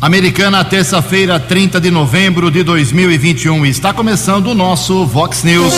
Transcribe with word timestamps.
Americana, 0.00 0.64
terça-feira, 0.64 1.40
30 1.40 1.80
de 1.80 1.90
novembro 1.90 2.52
de 2.52 2.62
2021. 2.62 3.66
Está 3.66 3.92
começando 3.92 4.46
o 4.46 4.54
nosso 4.54 5.04
Vox 5.04 5.42
News. 5.42 5.74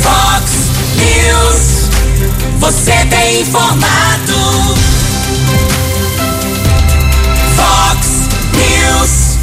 Vox 0.00 0.52
News. 0.94 1.90
Você 2.60 2.92
tem 3.06 3.40
informado. 3.40 4.76
Vox 7.56 8.28
News. 8.54 9.38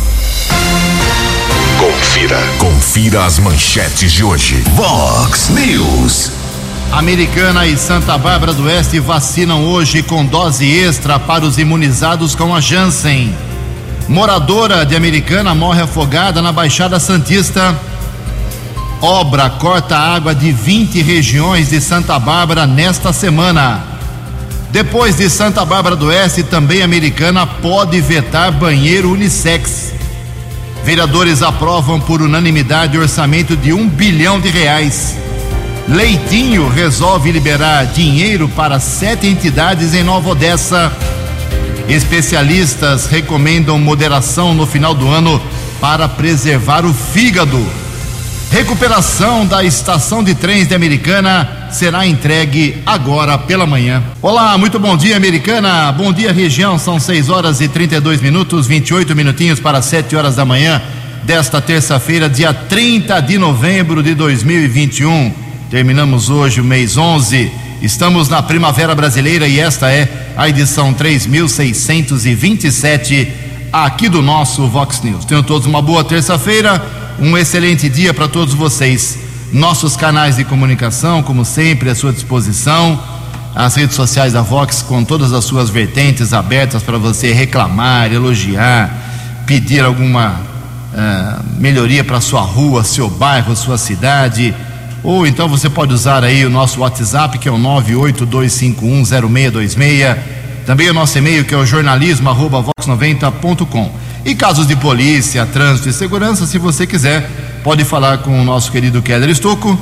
Confira. 1.77 2.39
Confira 2.59 3.25
as 3.25 3.39
manchetes 3.39 4.13
de 4.13 4.23
hoje. 4.23 4.63
Vox 4.73 5.49
News. 5.49 6.44
Americana 6.91 7.65
e 7.65 7.77
Santa 7.77 8.17
Bárbara 8.17 8.53
do 8.53 8.63
Oeste 8.63 8.99
vacinam 8.99 9.65
hoje 9.65 10.01
com 10.01 10.25
dose 10.25 10.65
extra 10.65 11.19
para 11.19 11.43
os 11.43 11.57
imunizados 11.57 12.35
com 12.35 12.55
a 12.55 12.61
Janssen. 12.61 13.35
Moradora 14.07 14.85
de 14.85 14.95
Americana 14.95 15.53
morre 15.53 15.81
afogada 15.81 16.41
na 16.41 16.51
Baixada 16.51 16.99
Santista. 16.99 17.75
Obra 19.01 19.49
corta 19.49 19.97
água 19.97 20.33
de 20.33 20.51
20 20.51 21.01
regiões 21.01 21.69
de 21.69 21.81
Santa 21.81 22.17
Bárbara 22.17 22.65
nesta 22.65 23.11
semana. 23.11 23.83
Depois 24.71 25.17
de 25.17 25.29
Santa 25.29 25.65
Bárbara 25.65 25.95
do 25.95 26.07
Oeste, 26.07 26.43
também 26.43 26.81
Americana 26.81 27.45
pode 27.45 27.99
vetar 27.99 28.51
banheiro 28.51 29.11
unissex. 29.11 29.93
Vereadores 30.83 31.41
aprovam 31.41 31.99
por 31.99 32.21
unanimidade 32.21 32.97
orçamento 32.97 33.57
de 33.57 33.73
um 33.73 33.89
bilhão 33.89 34.39
de 34.39 34.49
reais. 34.49 35.24
Leitinho 35.87 36.67
resolve 36.67 37.31
liberar 37.31 37.85
dinheiro 37.85 38.49
para 38.49 38.79
sete 38.79 39.27
entidades 39.27 39.93
em 39.93 40.03
Nova 40.03 40.29
Odessa. 40.29 40.91
Especialistas 41.87 43.05
recomendam 43.05 43.77
moderação 43.77 44.55
no 44.55 44.65
final 44.65 44.95
do 44.95 45.07
ano 45.07 45.39
para 45.79 46.09
preservar 46.09 46.85
o 46.85 46.93
fígado. 46.93 47.63
Recuperação 48.51 49.45
da 49.45 49.63
estação 49.63 50.23
de 50.23 50.33
trens 50.33 50.67
de 50.67 50.73
Americana 50.73 51.67
será 51.71 52.07
entregue 52.07 52.81
agora 52.83 53.37
pela 53.37 53.67
manhã. 53.67 54.01
Olá, 54.23 54.57
muito 54.57 54.79
bom 54.79 54.97
dia, 54.97 55.15
Americana. 55.15 55.91
Bom 55.91 56.11
dia, 56.11 56.33
região. 56.33 56.79
São 56.79 56.99
6 56.99 57.29
horas 57.29 57.61
e 57.61 57.67
32 57.67 58.21
minutos, 58.21 58.65
28 58.65 59.15
minutinhos 59.15 59.59
para 59.59 59.83
7 59.83 60.15
horas 60.15 60.35
da 60.35 60.45
manhã 60.45 60.81
desta 61.23 61.61
terça-feira, 61.61 62.27
dia 62.27 62.53
30 62.53 63.19
de 63.19 63.37
novembro 63.37 64.01
de 64.01 64.15
2021. 64.15 65.44
Terminamos 65.75 66.29
hoje 66.29 66.61
o 66.61 66.63
mês 66.63 66.95
11. 66.95 67.51
Estamos 67.81 68.29
na 68.29 68.41
Primavera 68.41 68.95
Brasileira 68.95 69.45
e 69.45 69.59
esta 69.59 69.91
é 69.91 70.31
a 70.37 70.47
edição 70.47 70.93
3627 70.93 73.27
aqui 73.73 74.07
do 74.07 74.21
nosso 74.21 74.69
Vox 74.69 75.01
News. 75.01 75.25
Tenham 75.25 75.43
todos 75.43 75.67
uma 75.67 75.81
boa 75.81 76.01
terça-feira, 76.01 76.81
um 77.19 77.37
excelente 77.37 77.89
dia 77.89 78.13
para 78.13 78.29
todos 78.29 78.53
vocês. 78.53 79.19
Nossos 79.51 79.97
canais 79.97 80.37
de 80.37 80.45
comunicação, 80.45 81.21
como 81.21 81.43
sempre, 81.43 81.89
à 81.89 81.95
sua 81.95 82.13
disposição. 82.13 82.97
As 83.53 83.75
redes 83.75 83.97
sociais 83.97 84.31
da 84.31 84.41
Vox 84.41 84.81
com 84.81 85.03
todas 85.03 85.33
as 85.33 85.43
suas 85.43 85.69
vertentes 85.69 86.31
abertas 86.31 86.83
para 86.83 86.97
você 86.97 87.33
reclamar, 87.33 88.13
elogiar, 88.13 89.43
pedir 89.45 89.83
alguma 89.83 90.39
uh, 90.93 91.43
melhoria 91.59 92.01
para 92.01 92.21
sua 92.21 92.43
rua, 92.43 92.81
seu 92.85 93.09
bairro, 93.09 93.53
sua 93.57 93.77
cidade 93.77 94.55
ou 95.05 95.25
então 95.27 95.47
você 95.47 95.69
pode 95.69 95.93
usar 95.93 96.23
aí 96.23 96.43
o 96.43 96.49
nosso 96.49 96.81
WhatsApp, 96.81 97.37
que 97.37 97.47
é 97.47 97.51
o 97.51 97.57
982510626. 97.57 100.17
Também 100.65 100.89
o 100.89 100.93
nosso 100.93 101.15
e-mail, 101.19 101.45
que 101.45 101.53
é 101.53 101.57
o 101.57 101.65
jornalismo.vox90.com. 101.65 103.91
E 104.25 104.33
casos 104.33 104.65
de 104.65 104.75
polícia, 104.75 105.45
trânsito 105.45 105.89
e 105.89 105.93
segurança, 105.93 106.47
se 106.47 106.57
você 106.57 106.87
quiser, 106.87 107.29
pode 107.63 107.85
falar 107.85 108.17
com 108.17 108.41
o 108.41 108.43
nosso 108.43 108.71
querido 108.71 109.03
Keller 109.03 109.29
Estocco. 109.29 109.79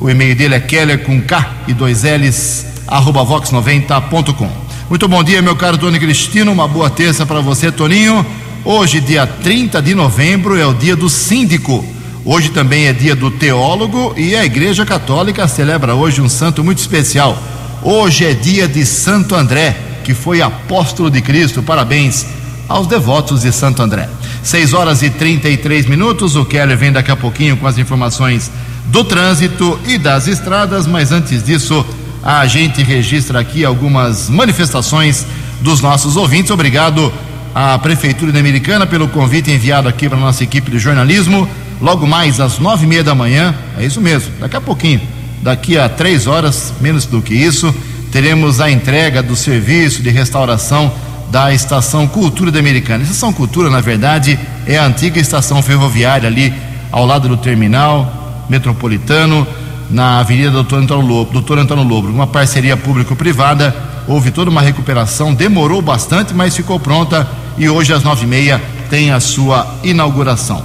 O 0.00 0.08
e-mail 0.08 0.36
dele 0.36 0.54
é 0.54 0.60
keller 0.60 1.00
com 1.00 1.20
K 1.20 1.64
e 1.66 1.74
dois 1.74 2.04
L's, 2.04 2.64
arroba 2.86 3.26
vox90.com. 3.26 4.48
Muito 4.88 5.08
bom 5.08 5.24
dia, 5.24 5.42
meu 5.42 5.56
caro 5.56 5.76
Tony 5.76 5.98
Cristino. 5.98 6.52
Uma 6.52 6.68
boa 6.68 6.88
terça 6.88 7.26
para 7.26 7.40
você, 7.40 7.72
Toninho. 7.72 8.24
Hoje, 8.64 9.00
dia 9.00 9.26
30 9.26 9.82
de 9.82 9.96
novembro, 9.96 10.56
é 10.56 10.64
o 10.64 10.72
dia 10.72 10.94
do 10.94 11.10
síndico. 11.10 11.84
Hoje 12.24 12.50
também 12.50 12.86
é 12.86 12.92
dia 12.92 13.16
do 13.16 13.30
teólogo 13.30 14.12
e 14.14 14.36
a 14.36 14.44
Igreja 14.44 14.84
Católica 14.84 15.48
celebra 15.48 15.94
hoje 15.94 16.20
um 16.20 16.28
santo 16.28 16.62
muito 16.62 16.78
especial. 16.78 17.36
Hoje 17.82 18.26
é 18.26 18.34
dia 18.34 18.68
de 18.68 18.84
Santo 18.84 19.34
André, 19.34 19.74
que 20.04 20.12
foi 20.12 20.42
apóstolo 20.42 21.10
de 21.10 21.22
Cristo. 21.22 21.62
Parabéns 21.62 22.26
aos 22.68 22.86
devotos 22.86 23.40
de 23.40 23.50
Santo 23.50 23.82
André. 23.82 24.06
6 24.42 24.74
horas 24.74 25.02
e 25.02 25.08
33 25.08 25.86
minutos. 25.86 26.36
O 26.36 26.44
Keller 26.44 26.76
vem 26.76 26.92
daqui 26.92 27.10
a 27.10 27.16
pouquinho 27.16 27.56
com 27.56 27.66
as 27.66 27.78
informações 27.78 28.50
do 28.86 29.02
trânsito 29.02 29.80
e 29.86 29.96
das 29.96 30.26
estradas, 30.26 30.86
mas 30.86 31.12
antes 31.12 31.42
disso, 31.42 31.86
a 32.22 32.46
gente 32.46 32.82
registra 32.82 33.40
aqui 33.40 33.64
algumas 33.64 34.28
manifestações 34.28 35.24
dos 35.62 35.80
nossos 35.80 36.16
ouvintes. 36.16 36.50
Obrigado 36.50 37.10
à 37.54 37.78
Prefeitura 37.78 38.30
de 38.30 38.38
Americana 38.38 38.86
pelo 38.86 39.08
convite 39.08 39.50
enviado 39.50 39.88
aqui 39.88 40.06
para 40.06 40.18
a 40.18 40.20
nossa 40.20 40.44
equipe 40.44 40.70
de 40.70 40.78
jornalismo 40.78 41.48
logo 41.80 42.06
mais 42.06 42.40
às 42.40 42.58
nove 42.58 42.84
e 42.84 42.88
meia 42.88 43.02
da 43.02 43.14
manhã, 43.14 43.54
é 43.78 43.84
isso 43.84 44.00
mesmo, 44.00 44.32
daqui 44.38 44.56
a 44.56 44.60
pouquinho, 44.60 45.00
daqui 45.42 45.78
a 45.78 45.88
três 45.88 46.26
horas, 46.26 46.72
menos 46.80 47.06
do 47.06 47.22
que 47.22 47.34
isso, 47.34 47.74
teremos 48.12 48.60
a 48.60 48.70
entrega 48.70 49.22
do 49.22 49.36
serviço 49.36 50.02
de 50.02 50.10
restauração 50.10 50.92
da 51.30 51.54
Estação 51.54 52.08
Cultura 52.08 52.50
da 52.50 52.58
Americana. 52.58 53.04
Estação 53.04 53.32
Cultura, 53.32 53.70
na 53.70 53.80
verdade, 53.80 54.38
é 54.66 54.76
a 54.76 54.84
antiga 54.84 55.20
estação 55.20 55.62
ferroviária 55.62 56.28
ali 56.28 56.52
ao 56.90 57.06
lado 57.06 57.28
do 57.28 57.36
terminal 57.36 58.44
metropolitano, 58.48 59.46
na 59.88 60.18
Avenida 60.18 60.50
Doutor 60.50 60.80
Antônio 60.80 61.06
Lobo, 61.06 61.32
Doutor 61.32 61.58
Antônio 61.58 61.84
Lobo, 61.84 62.08
uma 62.08 62.26
parceria 62.26 62.76
público-privada. 62.76 63.74
Houve 64.06 64.30
toda 64.30 64.50
uma 64.50 64.60
recuperação, 64.60 65.34
demorou 65.34 65.80
bastante, 65.80 66.34
mas 66.34 66.56
ficou 66.56 66.78
pronta 66.80 67.28
e 67.56 67.68
hoje 67.68 67.92
às 67.92 68.02
nove 68.02 68.24
e 68.24 68.26
meia 68.26 68.60
tem 68.88 69.10
a 69.12 69.20
sua 69.20 69.78
inauguração. 69.84 70.62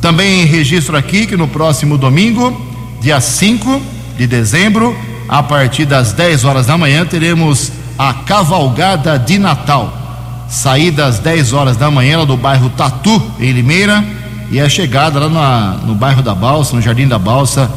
Também 0.00 0.46
registro 0.46 0.96
aqui 0.96 1.26
que 1.26 1.36
no 1.36 1.46
próximo 1.46 1.98
domingo, 1.98 2.58
dia 3.02 3.20
5 3.20 3.82
de 4.16 4.26
dezembro, 4.26 4.96
a 5.28 5.42
partir 5.42 5.84
das 5.84 6.12
10 6.12 6.44
horas 6.44 6.66
da 6.66 6.78
manhã, 6.78 7.04
teremos 7.04 7.70
a 7.98 8.14
cavalgada 8.14 9.18
de 9.18 9.38
Natal. 9.38 10.46
Saída 10.48 11.04
às 11.04 11.18
10 11.18 11.52
horas 11.52 11.76
da 11.76 11.90
manhã 11.90 12.24
do 12.24 12.34
bairro 12.34 12.70
Tatu, 12.70 13.22
em 13.38 13.52
Limeira, 13.52 14.02
e 14.50 14.58
a 14.58 14.68
chegada 14.70 15.20
lá 15.20 15.28
na, 15.28 15.86
no 15.86 15.94
bairro 15.94 16.22
da 16.22 16.34
Balsa, 16.34 16.74
no 16.74 16.80
Jardim 16.80 17.06
da 17.06 17.18
Balsa. 17.18 17.70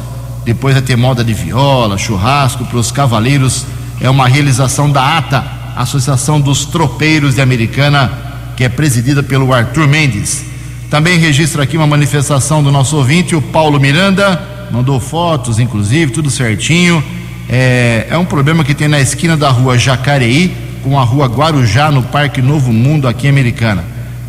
Depois 0.46 0.74
vai 0.74 0.82
ter 0.82 0.96
moda 0.96 1.22
de 1.22 1.34
viola, 1.34 1.98
churrasco 1.98 2.64
para 2.64 2.78
os 2.78 2.90
cavaleiros. 2.90 3.66
É 4.00 4.08
uma 4.08 4.26
realização 4.26 4.90
da 4.90 5.18
ATA, 5.18 5.44
Associação 5.76 6.40
dos 6.40 6.64
Tropeiros 6.64 7.34
de 7.34 7.42
Americana, 7.42 8.10
que 8.56 8.64
é 8.64 8.68
presidida 8.68 9.22
pelo 9.22 9.52
Arthur 9.52 9.86
Mendes. 9.86 10.53
Também 10.94 11.18
registra 11.18 11.64
aqui 11.64 11.76
uma 11.76 11.88
manifestação 11.88 12.62
do 12.62 12.70
nosso 12.70 12.96
ouvinte, 12.96 13.34
o 13.34 13.42
Paulo 13.42 13.80
Miranda, 13.80 14.40
mandou 14.70 15.00
fotos, 15.00 15.58
inclusive, 15.58 16.12
tudo 16.12 16.30
certinho. 16.30 17.02
É, 17.48 18.06
é 18.10 18.16
um 18.16 18.24
problema 18.24 18.62
que 18.62 18.76
tem 18.76 18.86
na 18.86 19.00
esquina 19.00 19.36
da 19.36 19.50
rua 19.50 19.76
Jacareí 19.76 20.54
com 20.84 20.96
a 20.96 21.02
rua 21.02 21.26
Guarujá, 21.26 21.90
no 21.90 22.00
Parque 22.00 22.40
Novo 22.40 22.72
Mundo, 22.72 23.08
aqui 23.08 23.26
em 23.26 23.30
Americana. 23.30 23.84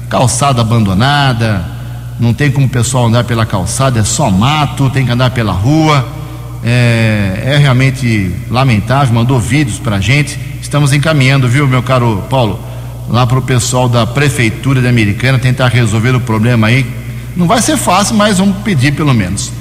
Calçada 0.10 0.60
abandonada, 0.60 1.64
não 2.20 2.34
tem 2.34 2.50
como 2.50 2.66
o 2.66 2.70
pessoal 2.70 3.06
andar 3.06 3.26
pela 3.26 3.46
calçada, 3.46 4.00
é 4.00 4.04
só 4.04 4.32
mato, 4.32 4.90
tem 4.90 5.06
que 5.06 5.12
andar 5.12 5.30
pela 5.30 5.54
rua. 5.54 6.04
É, 6.64 7.44
é 7.46 7.58
realmente 7.58 8.34
lamentável, 8.50 9.14
mandou 9.14 9.40
vídeos 9.40 9.78
pra 9.78 10.00
gente. 10.00 10.40
Estamos 10.60 10.94
encaminhando, 10.94 11.48
viu, 11.48 11.68
meu 11.68 11.84
caro 11.84 12.24
Paulo? 12.28 12.60
Lá 13.10 13.26
para 13.26 13.40
o 13.40 13.42
pessoal 13.42 13.88
da 13.88 14.06
Prefeitura 14.06 14.82
de 14.82 14.88
Americana 14.88 15.40
tentar 15.40 15.68
resolver 15.68 16.16
o 16.16 16.20
problema 16.20 16.68
aí. 16.68 16.86
Não 17.36 17.48
vai 17.48 17.62
ser 17.62 17.78
fácil, 17.78 18.16
mas 18.16 18.38
vamos 18.38 18.58
pedir 18.58 18.94
pelo 18.94 19.14
menos. 19.14 19.52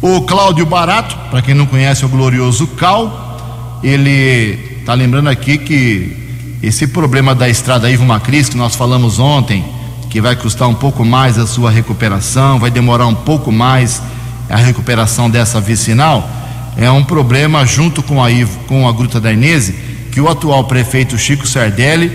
O 0.00 0.22
Cláudio 0.22 0.64
Barato, 0.64 1.16
para 1.30 1.42
quem 1.42 1.54
não 1.54 1.66
conhece 1.66 2.04
o 2.04 2.08
glorioso 2.08 2.66
Cal, 2.68 3.80
ele 3.82 4.78
está 4.80 4.94
lembrando 4.94 5.28
aqui 5.28 5.58
que 5.58 6.16
esse 6.62 6.86
problema 6.86 7.34
da 7.34 7.48
estrada 7.48 7.90
Ivo 7.90 8.04
Macris, 8.04 8.48
que 8.48 8.56
nós 8.56 8.74
falamos 8.74 9.18
ontem, 9.18 9.64
que 10.08 10.20
vai 10.20 10.34
custar 10.34 10.68
um 10.68 10.74
pouco 10.74 11.04
mais 11.04 11.38
a 11.38 11.46
sua 11.46 11.70
recuperação, 11.70 12.58
vai 12.58 12.70
demorar 12.70 13.06
um 13.06 13.14
pouco 13.14 13.52
mais 13.52 14.02
a 14.48 14.56
recuperação 14.56 15.30
dessa 15.30 15.60
vicinal, 15.60 16.28
é 16.76 16.90
um 16.90 17.04
problema 17.04 17.64
junto 17.64 18.02
com 18.02 18.22
a, 18.22 18.30
Ivo, 18.30 18.58
com 18.66 18.88
a 18.88 18.92
Gruta 18.92 19.20
da 19.20 19.32
Inese, 19.32 19.72
que 20.10 20.20
o 20.20 20.28
atual 20.28 20.64
prefeito 20.64 21.16
Chico 21.16 21.46
Sardelli 21.46 22.10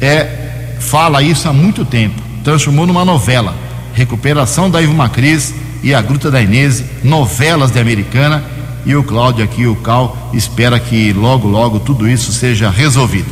é, 0.00 0.76
fala 0.78 1.22
isso 1.22 1.48
há 1.48 1.52
muito 1.52 1.84
tempo, 1.84 2.20
transformou 2.44 2.86
numa 2.86 3.04
novela. 3.04 3.54
Recuperação 3.94 4.70
da 4.70 4.80
Ivo 4.80 4.94
Macris 4.94 5.54
e 5.82 5.94
a 5.94 6.00
Gruta 6.00 6.30
da 6.30 6.40
Inês, 6.40 6.84
novelas 7.02 7.70
de 7.70 7.80
Americana, 7.80 8.44
e 8.86 8.94
o 8.94 9.02
Cláudio 9.02 9.44
aqui, 9.44 9.66
o 9.66 9.76
Cal, 9.76 10.30
espera 10.32 10.78
que 10.78 11.12
logo, 11.12 11.48
logo 11.48 11.80
tudo 11.80 12.08
isso 12.08 12.32
seja 12.32 12.70
resolvido. 12.70 13.28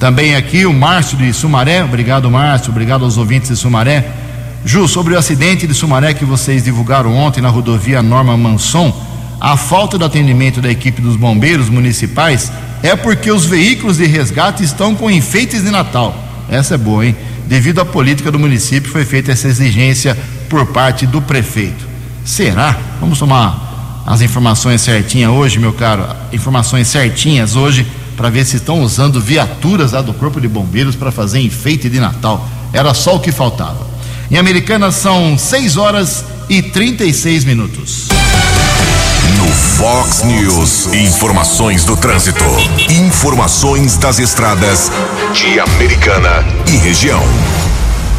Também 0.00 0.34
aqui 0.34 0.64
o 0.64 0.72
Márcio 0.72 1.16
de 1.18 1.32
Sumaré, 1.32 1.84
obrigado 1.84 2.30
Márcio, 2.30 2.70
obrigado 2.70 3.04
aos 3.04 3.18
ouvintes 3.18 3.50
de 3.50 3.56
Sumaré. 3.56 4.10
Ju, 4.64 4.88
sobre 4.88 5.14
o 5.14 5.18
acidente 5.18 5.66
de 5.66 5.74
Sumaré 5.74 6.12
que 6.14 6.24
vocês 6.24 6.64
divulgaram 6.64 7.14
ontem 7.14 7.40
na 7.40 7.48
rodovia 7.48 8.02
Norma 8.02 8.36
Manson, 8.36 8.92
a 9.40 9.56
falta 9.56 9.96
de 9.96 10.04
atendimento 10.04 10.60
da 10.60 10.70
equipe 10.70 11.00
dos 11.00 11.16
bombeiros 11.16 11.70
municipais 11.70 12.52
é 12.82 12.94
porque 12.94 13.30
os 13.30 13.46
veículos 13.46 13.96
de 13.96 14.06
resgate 14.06 14.62
estão 14.62 14.94
com 14.94 15.10
enfeites 15.10 15.62
de 15.62 15.70
Natal. 15.70 16.14
Essa 16.48 16.74
é 16.74 16.78
boa, 16.78 17.06
hein? 17.06 17.16
Devido 17.46 17.80
à 17.80 17.84
política 17.84 18.30
do 18.30 18.38
município, 18.38 18.90
foi 18.92 19.04
feita 19.04 19.32
essa 19.32 19.48
exigência 19.48 20.16
por 20.48 20.66
parte 20.66 21.06
do 21.06 21.22
prefeito. 21.22 21.88
Será? 22.24 22.78
Vamos 23.00 23.18
tomar 23.18 24.02
as 24.06 24.20
informações 24.20 24.82
certinhas 24.82 25.30
hoje, 25.30 25.58
meu 25.58 25.72
caro. 25.72 26.04
Informações 26.32 26.88
certinhas 26.88 27.56
hoje 27.56 27.86
para 28.16 28.28
ver 28.28 28.44
se 28.44 28.56
estão 28.56 28.82
usando 28.82 29.20
viaturas 29.20 29.92
lá 29.92 30.02
do 30.02 30.12
Corpo 30.12 30.40
de 30.40 30.48
Bombeiros 30.48 30.94
para 30.94 31.10
fazer 31.10 31.40
enfeite 31.40 31.88
de 31.88 31.98
Natal. 31.98 32.46
Era 32.72 32.92
só 32.92 33.16
o 33.16 33.20
que 33.20 33.32
faltava. 33.32 33.86
Em 34.30 34.36
Americana 34.36 34.92
são 34.92 35.38
6 35.38 35.76
horas 35.76 36.24
e 36.48 36.62
36 36.62 37.44
minutos. 37.44 38.19
Fox 39.50 40.22
News, 40.22 40.86
informações 40.92 41.84
do 41.84 41.96
trânsito. 41.96 42.44
Informações 42.88 43.96
das 43.96 44.20
estradas 44.20 44.92
de 45.32 45.58
Americana 45.58 46.44
e 46.68 46.76
região. 46.76 47.20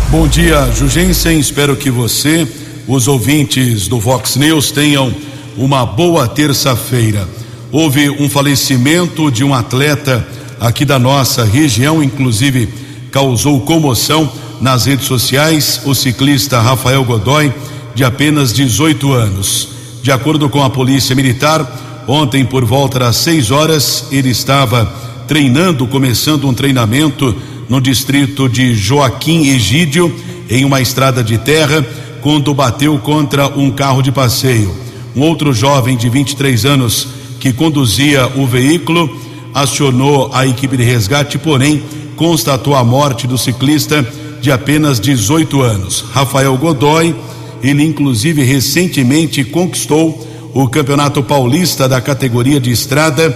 Bom 0.10 0.28
dia, 0.28 0.69
Jugensen. 0.75 1.39
Espero 1.39 1.78
que 1.78 1.89
você, 1.89 2.45
os 2.86 3.07
ouvintes 3.07 3.88
do 3.88 4.01
Fox 4.01 4.36
News, 4.36 4.72
tenham 4.72 5.13
uma 5.56 5.86
boa 5.86 6.28
terça-feira. 6.28 7.28
Houve 7.72 8.10
um 8.10 8.30
falecimento 8.30 9.31
de 9.31 9.44
um 9.44 9.54
atleta 9.54 10.28
aqui 10.60 10.83
da 10.83 11.00
nossa 11.00 11.45
região, 11.45 12.04
inclusive 12.04 12.68
causou 13.10 13.62
comoção 13.62 14.30
nas 14.60 14.86
redes 14.86 15.06
sociais, 15.06 15.81
o 15.86 15.95
ciclista 15.95 16.60
Rafael 16.60 17.04
Godoy, 17.06 17.54
de 17.95 18.04
apenas 18.04 18.51
18 18.51 19.13
anos. 19.13 19.70
De 20.01 20.12
acordo 20.12 20.50
com 20.50 20.63
a 20.63 20.69
Polícia 20.69 21.15
Militar, 21.15 22.03
ontem 22.07 22.44
por 22.44 22.65
volta 22.65 23.00
das 23.00 23.18
6 23.18 23.51
horas, 23.51 24.07
ele 24.12 24.30
estava 24.30 24.86
treinando, 25.27 25.86
começando 25.86 26.48
um 26.48 26.53
treinamento 26.53 27.36
no 27.69 27.80
distrito 27.80 28.50
de 28.50 28.74
Joaquim 28.74 29.50
Egídio, 29.50 30.13
em 30.50 30.65
uma 30.65 30.81
estrada 30.81 31.24
de 31.24 31.38
terra, 31.38 31.86
quando 32.19 32.53
bateu 32.53 32.98
contra 32.98 33.48
um 33.48 33.69
carro 33.69 34.01
de 34.01 34.12
passeio. 34.12 34.75
Um 35.15 35.21
outro 35.21 35.53
jovem 35.53 35.95
de 35.95 36.09
23 36.09 36.65
anos 36.65 37.07
que 37.39 37.54
conduzia 37.54 38.27
o 38.36 38.47
veículo 38.47 39.19
acionou 39.54 40.31
a 40.33 40.47
equipe 40.47 40.77
de 40.77 40.83
resgate, 40.83 41.38
porém 41.38 41.83
constatou 42.15 42.75
a 42.75 42.83
morte 42.83 43.27
do 43.27 43.38
ciclista 43.38 44.06
de 44.42 44.51
apenas 44.51 45.00
18 45.00 45.62
anos. 45.62 46.06
Rafael 46.12 46.57
Godoy, 46.57 47.15
ele 47.63 47.84
inclusive 47.84 48.44
recentemente 48.44 49.44
conquistou 49.44 50.28
o 50.54 50.68
Campeonato 50.68 51.24
Paulista 51.24 51.88
da 51.88 52.02
categoria 52.02 52.60
de 52.60 52.72
estrada 52.72 53.36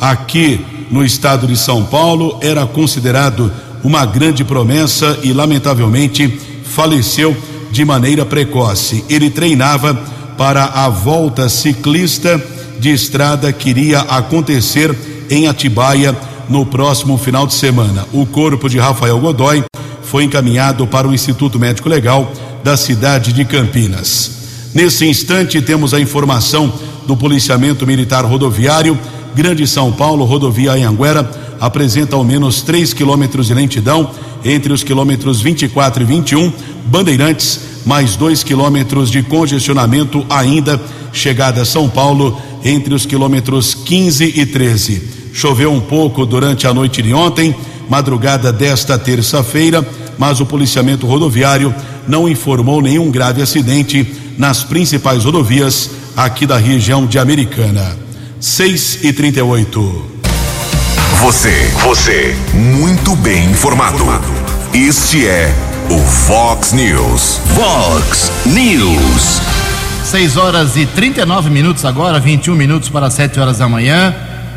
aqui 0.00 0.60
no 0.90 1.04
estado 1.04 1.46
de 1.46 1.56
São 1.56 1.84
Paulo, 1.84 2.38
era 2.40 2.66
considerado 2.66 3.52
uma 3.82 4.06
grande 4.06 4.44
promessa 4.44 5.18
e 5.22 5.32
lamentavelmente 5.32 6.40
faleceu 6.64 7.36
de 7.70 7.84
maneira 7.84 8.24
precoce. 8.24 9.04
Ele 9.08 9.30
treinava 9.30 9.94
para 10.38 10.64
a 10.64 10.88
volta 10.88 11.48
ciclista 11.48 12.42
de 12.78 12.90
estrada 12.90 13.52
que 13.52 13.70
iria 13.70 14.00
acontecer 14.00 14.94
em 15.30 15.46
Atibaia 15.46 16.16
no 16.48 16.66
próximo 16.66 17.16
final 17.18 17.46
de 17.46 17.54
semana. 17.54 18.06
O 18.12 18.26
corpo 18.26 18.68
de 18.68 18.78
Rafael 18.78 19.18
Godoy 19.18 19.64
foi 20.02 20.24
encaminhado 20.24 20.86
para 20.86 21.08
o 21.08 21.14
Instituto 21.14 21.58
Médico 21.58 21.88
Legal 21.88 22.30
da 22.64 22.78
cidade 22.78 23.34
de 23.34 23.44
Campinas. 23.44 24.70
Nesse 24.72 25.04
instante, 25.04 25.60
temos 25.60 25.92
a 25.92 26.00
informação 26.00 26.72
do 27.06 27.14
policiamento 27.14 27.86
militar 27.86 28.24
rodoviário. 28.24 28.98
Grande 29.34 29.66
São 29.66 29.92
Paulo, 29.92 30.24
rodovia 30.24 30.72
Anhanguera, 30.72 31.30
apresenta 31.60 32.16
ao 32.16 32.24
menos 32.24 32.62
3 32.62 32.94
quilômetros 32.94 33.48
de 33.48 33.54
lentidão 33.54 34.10
entre 34.42 34.72
os 34.72 34.82
quilômetros 34.82 35.42
24 35.42 36.02
e 36.02 36.06
21. 36.06 36.50
Bandeirantes, 36.86 37.60
mais 37.84 38.16
2 38.16 38.42
quilômetros 38.42 39.10
de 39.10 39.22
congestionamento 39.22 40.24
ainda. 40.30 40.80
Chegada 41.12 41.62
a 41.62 41.66
São 41.66 41.86
Paulo, 41.86 42.40
entre 42.64 42.94
os 42.94 43.04
quilômetros 43.04 43.74
15 43.74 44.24
e 44.40 44.46
13. 44.46 45.02
Choveu 45.34 45.70
um 45.70 45.80
pouco 45.80 46.24
durante 46.24 46.66
a 46.66 46.72
noite 46.72 47.02
de 47.02 47.12
ontem, 47.12 47.54
madrugada 47.90 48.50
desta 48.50 48.98
terça-feira, 48.98 49.86
mas 50.18 50.40
o 50.40 50.46
policiamento 50.46 51.06
rodoviário 51.06 51.74
não 52.06 52.28
informou 52.28 52.80
nenhum 52.82 53.10
grave 53.10 53.42
acidente 53.42 54.06
nas 54.38 54.64
principais 54.64 55.24
rodovias 55.24 55.90
aqui 56.16 56.46
da 56.46 56.58
região 56.58 57.06
de 57.06 57.18
Americana. 57.18 57.96
6 58.40 59.04
e 59.04 59.12
38. 59.12 60.14
Você, 61.20 61.72
você, 61.82 62.36
muito 62.52 63.16
bem 63.16 63.50
informado. 63.50 64.04
Este 64.74 65.26
é 65.26 65.54
o 65.88 65.98
Fox 65.98 66.72
News. 66.72 67.40
Fox 67.54 68.30
News. 68.44 69.40
6 70.04 70.36
horas 70.36 70.76
e 70.76 70.84
39 70.86 71.48
minutos 71.50 71.84
agora, 71.84 72.20
21 72.20 72.54
minutos 72.54 72.88
para 72.88 73.10
7 73.10 73.40
horas 73.40 73.58
da 73.58 73.68
manhã. 73.68 74.14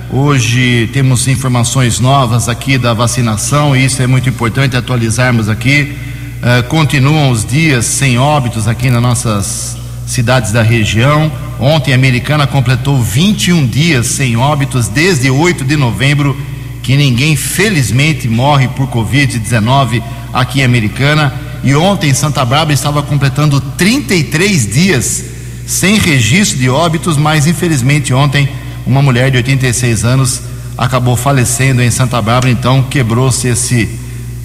Hoje 0.10 0.90
temos 0.94 1.28
informações 1.28 2.00
novas 2.00 2.48
aqui 2.48 2.78
da 2.78 2.94
vacinação 2.94 3.76
e 3.76 3.84
isso 3.84 4.02
é 4.02 4.08
muito 4.08 4.30
importante 4.30 4.78
atualizarmos 4.78 5.50
aqui. 5.50 5.98
Uh, 6.38 6.64
continuam 6.70 7.30
os 7.30 7.46
dias 7.46 7.86
sem 7.86 8.18
óbitos 8.18 8.70
aqui 8.70 8.90
nas 8.90 9.02
nossas 9.02 9.78
cidades 10.08 10.54
da 10.54 10.62
região. 10.62 11.30
Ontem 11.60 11.92
a 11.92 11.96
Americana 11.96 12.48
completou 12.48 13.04
21 13.04 13.68
dias 13.68 14.08
sem 14.08 14.38
óbitos 14.38 14.88
desde 14.88 15.30
8 15.30 15.66
de 15.66 15.76
novembro, 15.76 16.40
que 16.82 16.96
ninguém 16.96 17.36
felizmente 17.36 18.30
morre 18.30 18.70
por 18.70 18.88
Covid-19 18.88 20.02
aqui 20.34 20.62
em 20.62 20.64
Americana. 20.64 21.34
E 21.66 21.76
ontem 21.76 22.14
Santa 22.14 22.46
Bárbara 22.46 22.72
estava 22.72 23.04
completando 23.04 23.60
33 23.60 24.74
dias 24.74 25.26
sem 25.66 26.00
registro 26.00 26.58
de 26.58 26.70
óbitos, 26.70 27.18
mas 27.18 27.46
infelizmente 27.46 28.14
ontem 28.14 28.48
uma 28.88 29.02
mulher 29.02 29.30
de 29.30 29.38
86 29.38 30.06
anos 30.06 30.42
acabou 30.78 31.18
falecendo 31.18 31.82
em 31.82 31.92
Santa 31.92 32.22
Bárbara, 32.22 32.50
então 32.50 32.82
quebrou-se 32.84 33.48
esse 33.48 33.90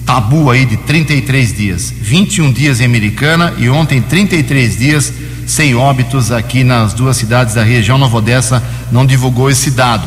tabu 0.05 0.51
aí 0.51 0.65
de 0.65 0.75
33 0.77 1.55
dias. 1.55 1.93
21 2.01 2.51
dias 2.51 2.81
em 2.81 2.85
Americana 2.85 3.53
e 3.57 3.69
ontem 3.69 4.01
33 4.01 4.77
dias 4.77 5.13
sem 5.47 5.75
óbitos 5.75 6.31
aqui 6.31 6.63
nas 6.63 6.93
duas 6.93 7.15
cidades 7.15 7.53
da 7.55 7.63
região. 7.63 7.97
Nova 7.97 8.17
Odessa 8.17 8.61
não 8.91 9.05
divulgou 9.05 9.49
esse 9.49 9.71
dado. 9.71 10.05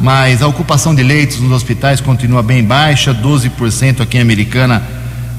Mas 0.00 0.42
a 0.42 0.48
ocupação 0.48 0.94
de 0.94 1.02
leitos 1.02 1.38
nos 1.38 1.52
hospitais 1.52 2.00
continua 2.00 2.42
bem 2.42 2.62
baixa, 2.62 3.14
12% 3.14 4.02
aqui 4.02 4.18
em 4.18 4.20
Americana, 4.20 4.82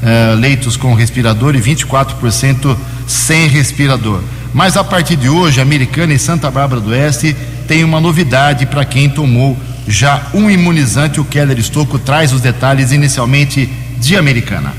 eh, 0.01 0.35
leitos 0.35 0.77
com 0.77 0.93
respirador 0.93 1.53
e 1.55 1.61
24% 1.61 2.75
sem 3.05 3.47
respirador. 3.47 4.21
Mas 4.53 4.75
a 4.77 4.83
partir 4.83 5.15
de 5.17 5.29
hoje, 5.29 5.61
Americana 5.61 6.13
e 6.13 6.19
Santa 6.19 6.49
Bárbara 6.49 6.81
do 6.81 6.89
Oeste 6.89 7.35
tem 7.67 7.83
uma 7.83 7.99
novidade 7.99 8.65
para 8.65 8.85
quem 8.85 9.09
tomou 9.09 9.57
já 9.87 10.27
um 10.33 10.49
imunizante. 10.49 11.19
O 11.19 11.25
Keller 11.25 11.59
Estocco 11.59 11.99
traz 11.99 12.31
os 12.31 12.41
detalhes 12.41 12.91
inicialmente 12.91 13.69
de 13.99 14.15
Americana. 14.15 14.73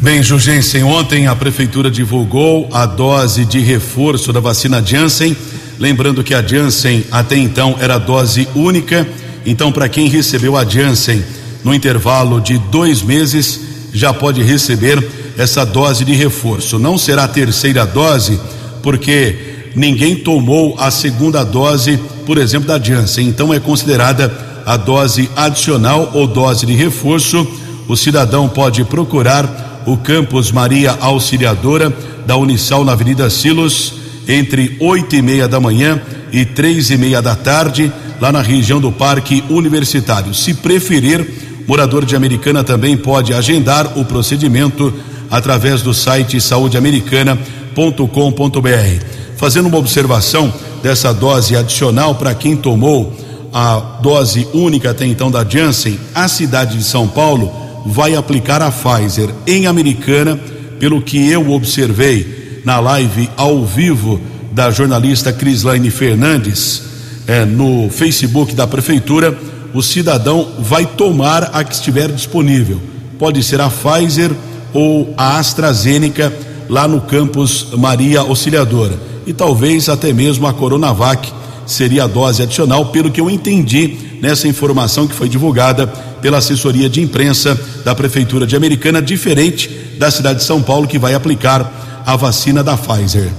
Bem, 0.00 0.22
Jugensen, 0.22 0.82
ontem 0.82 1.26
a 1.26 1.36
prefeitura 1.36 1.90
divulgou 1.90 2.68
a 2.72 2.86
dose 2.86 3.44
de 3.44 3.60
reforço 3.60 4.32
da 4.32 4.40
vacina 4.40 4.82
Janssen. 4.82 5.36
Lembrando 5.78 6.24
que 6.24 6.34
a 6.34 6.42
Janssen 6.42 7.04
até 7.12 7.36
então 7.36 7.76
era 7.78 7.98
dose 7.98 8.48
única. 8.54 9.06
Então, 9.44 9.70
para 9.70 9.88
quem 9.88 10.08
recebeu 10.08 10.56
a 10.56 10.64
Janssen 10.64 11.22
no 11.62 11.74
intervalo 11.74 12.40
de 12.40 12.56
dois 12.56 13.02
meses, 13.02 13.60
já 13.92 14.14
pode 14.14 14.42
receber 14.42 15.06
essa 15.36 15.64
dose 15.64 16.04
de 16.04 16.14
reforço. 16.14 16.78
Não 16.78 16.96
será 16.96 17.24
a 17.24 17.28
terceira 17.28 17.84
dose 17.84 18.40
porque 18.82 19.49
ninguém 19.74 20.16
tomou 20.16 20.76
a 20.78 20.90
segunda 20.90 21.44
dose, 21.44 21.98
por 22.26 22.38
exemplo, 22.38 22.68
da 22.68 22.78
Janssen. 22.78 23.28
Então 23.28 23.52
é 23.52 23.60
considerada 23.60 24.32
a 24.66 24.76
dose 24.76 25.30
adicional 25.36 26.10
ou 26.14 26.26
dose 26.26 26.66
de 26.66 26.74
reforço. 26.74 27.46
O 27.88 27.96
cidadão 27.96 28.48
pode 28.48 28.84
procurar 28.84 29.82
o 29.86 29.96
campus 29.96 30.52
Maria 30.52 30.96
Auxiliadora 31.00 31.92
da 32.26 32.36
Unisal 32.36 32.84
na 32.84 32.92
Avenida 32.92 33.30
Silos 33.30 33.94
entre 34.28 34.76
oito 34.80 35.16
e 35.16 35.22
meia 35.22 35.48
da 35.48 35.58
manhã 35.58 36.00
e 36.32 36.44
três 36.44 36.90
e 36.90 36.96
meia 36.96 37.20
da 37.20 37.34
tarde, 37.34 37.92
lá 38.20 38.30
na 38.30 38.42
região 38.42 38.80
do 38.80 38.92
Parque 38.92 39.42
Universitário. 39.50 40.32
Se 40.34 40.54
preferir, 40.54 41.26
morador 41.66 42.04
de 42.04 42.14
Americana 42.14 42.62
também 42.62 42.96
pode 42.96 43.34
agendar 43.34 43.98
o 43.98 44.04
procedimento 44.04 44.94
através 45.30 45.82
do 45.82 45.92
site 45.92 46.40
saudeamericana.com.br. 46.40 49.19
Fazendo 49.40 49.68
uma 49.68 49.78
observação, 49.78 50.52
dessa 50.82 51.14
dose 51.14 51.56
adicional 51.56 52.14
para 52.14 52.34
quem 52.34 52.54
tomou 52.54 53.10
a 53.50 53.98
dose 54.02 54.46
única 54.52 54.90
até 54.90 55.06
então 55.06 55.30
da 55.30 55.42
Janssen, 55.42 55.98
a 56.14 56.28
cidade 56.28 56.76
de 56.76 56.84
São 56.84 57.08
Paulo 57.08 57.50
vai 57.86 58.14
aplicar 58.14 58.60
a 58.60 58.70
Pfizer 58.70 59.30
em 59.46 59.66
Americana, 59.66 60.38
pelo 60.78 61.00
que 61.00 61.30
eu 61.30 61.52
observei 61.52 62.60
na 62.66 62.80
live 62.80 63.30
ao 63.34 63.64
vivo 63.64 64.20
da 64.52 64.70
jornalista 64.70 65.32
Crislaine 65.32 65.90
Fernandes 65.90 66.82
é, 67.26 67.46
no 67.46 67.88
Facebook 67.88 68.54
da 68.54 68.66
prefeitura, 68.66 69.34
o 69.72 69.82
cidadão 69.82 70.48
vai 70.58 70.84
tomar 70.84 71.44
a 71.54 71.64
que 71.64 71.72
estiver 71.72 72.12
disponível. 72.12 72.78
Pode 73.18 73.42
ser 73.42 73.62
a 73.62 73.70
Pfizer 73.70 74.30
ou 74.74 75.14
a 75.16 75.38
AstraZeneca 75.38 76.30
lá 76.68 76.86
no 76.86 77.00
campus 77.00 77.68
Maria 77.78 78.20
Auxiliadora. 78.20 79.09
E 79.26 79.32
talvez 79.32 79.88
até 79.88 80.12
mesmo 80.12 80.46
a 80.46 80.52
Coronavac 80.52 81.32
seria 81.66 82.04
a 82.04 82.06
dose 82.06 82.42
adicional, 82.42 82.86
pelo 82.86 83.10
que 83.10 83.20
eu 83.20 83.30
entendi 83.30 83.96
nessa 84.20 84.48
informação 84.48 85.06
que 85.06 85.14
foi 85.14 85.28
divulgada 85.28 85.86
pela 86.20 86.38
assessoria 86.38 86.88
de 86.88 87.00
imprensa 87.00 87.58
da 87.84 87.94
Prefeitura 87.94 88.46
de 88.46 88.56
Americana, 88.56 89.00
diferente 89.00 89.68
da 89.98 90.10
cidade 90.10 90.40
de 90.40 90.44
São 90.44 90.62
Paulo, 90.62 90.86
que 90.86 90.98
vai 90.98 91.14
aplicar 91.14 92.02
a 92.04 92.16
vacina 92.16 92.62
da 92.62 92.76
Pfizer. 92.76 93.30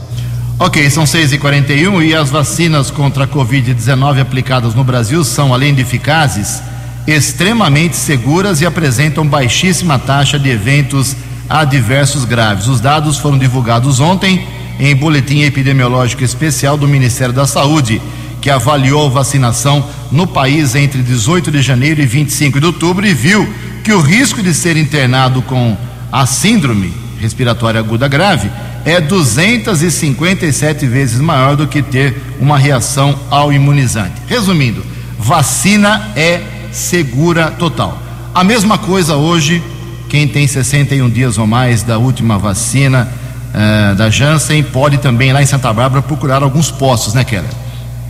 Ok, 0.57 0.89
são 0.89 1.05
6 1.05 1.33
e 1.33 1.37
41 1.39 2.03
e 2.03 2.13
as 2.13 2.29
vacinas 2.29 2.91
contra 2.91 3.23
a 3.23 3.27
Covid-19 3.27 4.21
aplicadas 4.21 4.75
no 4.75 4.83
Brasil 4.83 5.23
são, 5.23 5.53
além 5.53 5.73
de 5.73 5.81
eficazes, 5.81 6.61
extremamente 7.07 7.95
seguras 7.95 8.61
e 8.61 8.65
apresentam 8.65 9.25
baixíssima 9.25 9.97
taxa 9.97 10.37
de 10.37 10.49
eventos 10.49 11.15
adversos 11.49 12.25
graves. 12.25 12.67
Os 12.67 12.79
dados 12.79 13.17
foram 13.17 13.37
divulgados 13.37 13.99
ontem 13.99 14.47
em 14.79 14.95
boletim 14.95 15.41
epidemiológico 15.41 16.23
especial 16.23 16.77
do 16.77 16.87
Ministério 16.87 17.33
da 17.33 17.45
Saúde, 17.45 18.01
que 18.41 18.49
avaliou 18.49 19.09
vacinação 19.09 19.87
no 20.11 20.25
país 20.25 20.75
entre 20.75 21.01
18 21.01 21.51
de 21.51 21.61
janeiro 21.61 22.01
e 22.01 22.05
25 22.05 22.59
de 22.59 22.65
outubro 22.65 23.05
e 23.05 23.13
viu 23.13 23.47
que 23.83 23.93
o 23.93 24.01
risco 24.01 24.41
de 24.41 24.53
ser 24.53 24.77
internado 24.77 25.41
com 25.41 25.77
a 26.11 26.25
síndrome 26.25 26.93
respiratória 27.19 27.79
aguda 27.79 28.07
grave 28.07 28.49
é 28.83 28.99
257 28.99 30.87
vezes 30.87 31.19
maior 31.19 31.55
do 31.55 31.67
que 31.67 31.81
ter 31.81 32.19
uma 32.39 32.57
reação 32.57 33.17
ao 33.29 33.53
imunizante. 33.53 34.15
Resumindo, 34.27 34.83
vacina 35.19 36.09
é 36.15 36.41
segura 36.71 37.51
total. 37.51 38.01
A 38.33 38.43
mesma 38.43 38.77
coisa 38.77 39.15
hoje, 39.15 39.61
quem 40.09 40.27
tem 40.27 40.47
61 40.47 41.09
dias 41.09 41.37
ou 41.37 41.45
mais 41.45 41.83
da 41.83 41.97
última 41.97 42.39
vacina 42.39 43.11
uh, 43.53 43.95
da 43.95 44.09
Janssen 44.09 44.63
pode 44.63 44.97
também 44.97 45.31
lá 45.31 45.41
em 45.41 45.45
Santa 45.45 45.71
Bárbara 45.71 46.01
procurar 46.01 46.43
alguns 46.43 46.71
postos, 46.71 47.13
né, 47.13 47.23
Keller? 47.23 47.49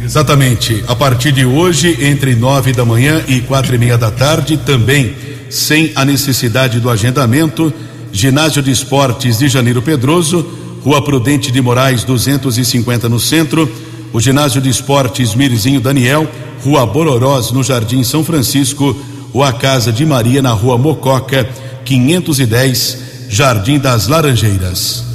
Exatamente. 0.03 0.83
A 0.87 0.95
partir 0.95 1.31
de 1.31 1.45
hoje, 1.45 1.97
entre 2.01 2.35
nove 2.35 2.73
da 2.73 2.83
manhã 2.83 3.21
e 3.27 3.41
quatro 3.41 3.75
e 3.75 3.77
meia 3.77 3.97
da 3.97 4.09
tarde, 4.09 4.57
também 4.57 5.15
sem 5.49 5.91
a 5.95 6.03
necessidade 6.03 6.79
do 6.79 6.89
agendamento, 6.89 7.71
Ginásio 8.11 8.61
de 8.61 8.71
Esportes 8.71 9.37
de 9.37 9.47
Janeiro 9.47 9.81
Pedroso, 9.81 10.45
Rua 10.83 11.01
Prudente 11.03 11.51
de 11.51 11.61
Moraes 11.61 12.03
250 12.03 13.07
no 13.07 13.19
centro, 13.19 13.71
o 14.11 14.19
Ginásio 14.19 14.59
de 14.59 14.69
Esportes 14.69 15.35
Mirzinho 15.35 15.79
Daniel, 15.79 16.27
Rua 16.63 16.85
Bororós 16.85 17.51
no 17.51 17.63
Jardim 17.63 18.03
São 18.03 18.23
Francisco, 18.23 18.95
ou 19.33 19.43
a 19.43 19.53
Casa 19.53 19.91
de 19.91 20.05
Maria 20.05 20.41
na 20.41 20.51
Rua 20.51 20.77
Mococa 20.77 21.47
510, 21.85 22.97
Jardim 23.29 23.79
das 23.79 24.07
Laranjeiras. 24.07 25.10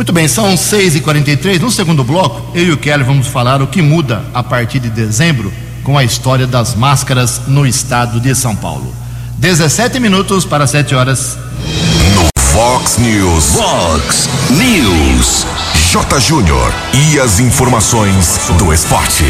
Muito 0.00 0.14
bem, 0.14 0.26
são 0.26 0.56
6 0.56 0.96
e 0.96 1.00
43 1.02 1.60
No 1.60 1.70
segundo 1.70 2.02
bloco, 2.02 2.56
eu 2.56 2.68
e 2.68 2.72
o 2.72 2.78
Kelly 2.78 3.04
vamos 3.04 3.26
falar 3.26 3.60
o 3.60 3.66
que 3.66 3.82
muda 3.82 4.24
a 4.32 4.42
partir 4.42 4.78
de 4.78 4.88
dezembro 4.88 5.52
com 5.84 5.98
a 5.98 6.02
história 6.02 6.46
das 6.46 6.74
máscaras 6.74 7.42
no 7.46 7.66
estado 7.66 8.18
de 8.18 8.34
São 8.34 8.56
Paulo. 8.56 8.94
17 9.36 10.00
minutos 10.00 10.46
para 10.46 10.66
7 10.66 10.94
horas. 10.94 11.36
No 12.14 12.42
Fox 12.42 12.96
News. 12.96 13.56
Fox 13.56 14.28
News. 14.48 15.46
J. 15.92 16.18
Júnior. 16.18 16.72
E 16.94 17.20
as 17.20 17.38
informações 17.38 18.40
do 18.56 18.72
esporte. 18.72 19.26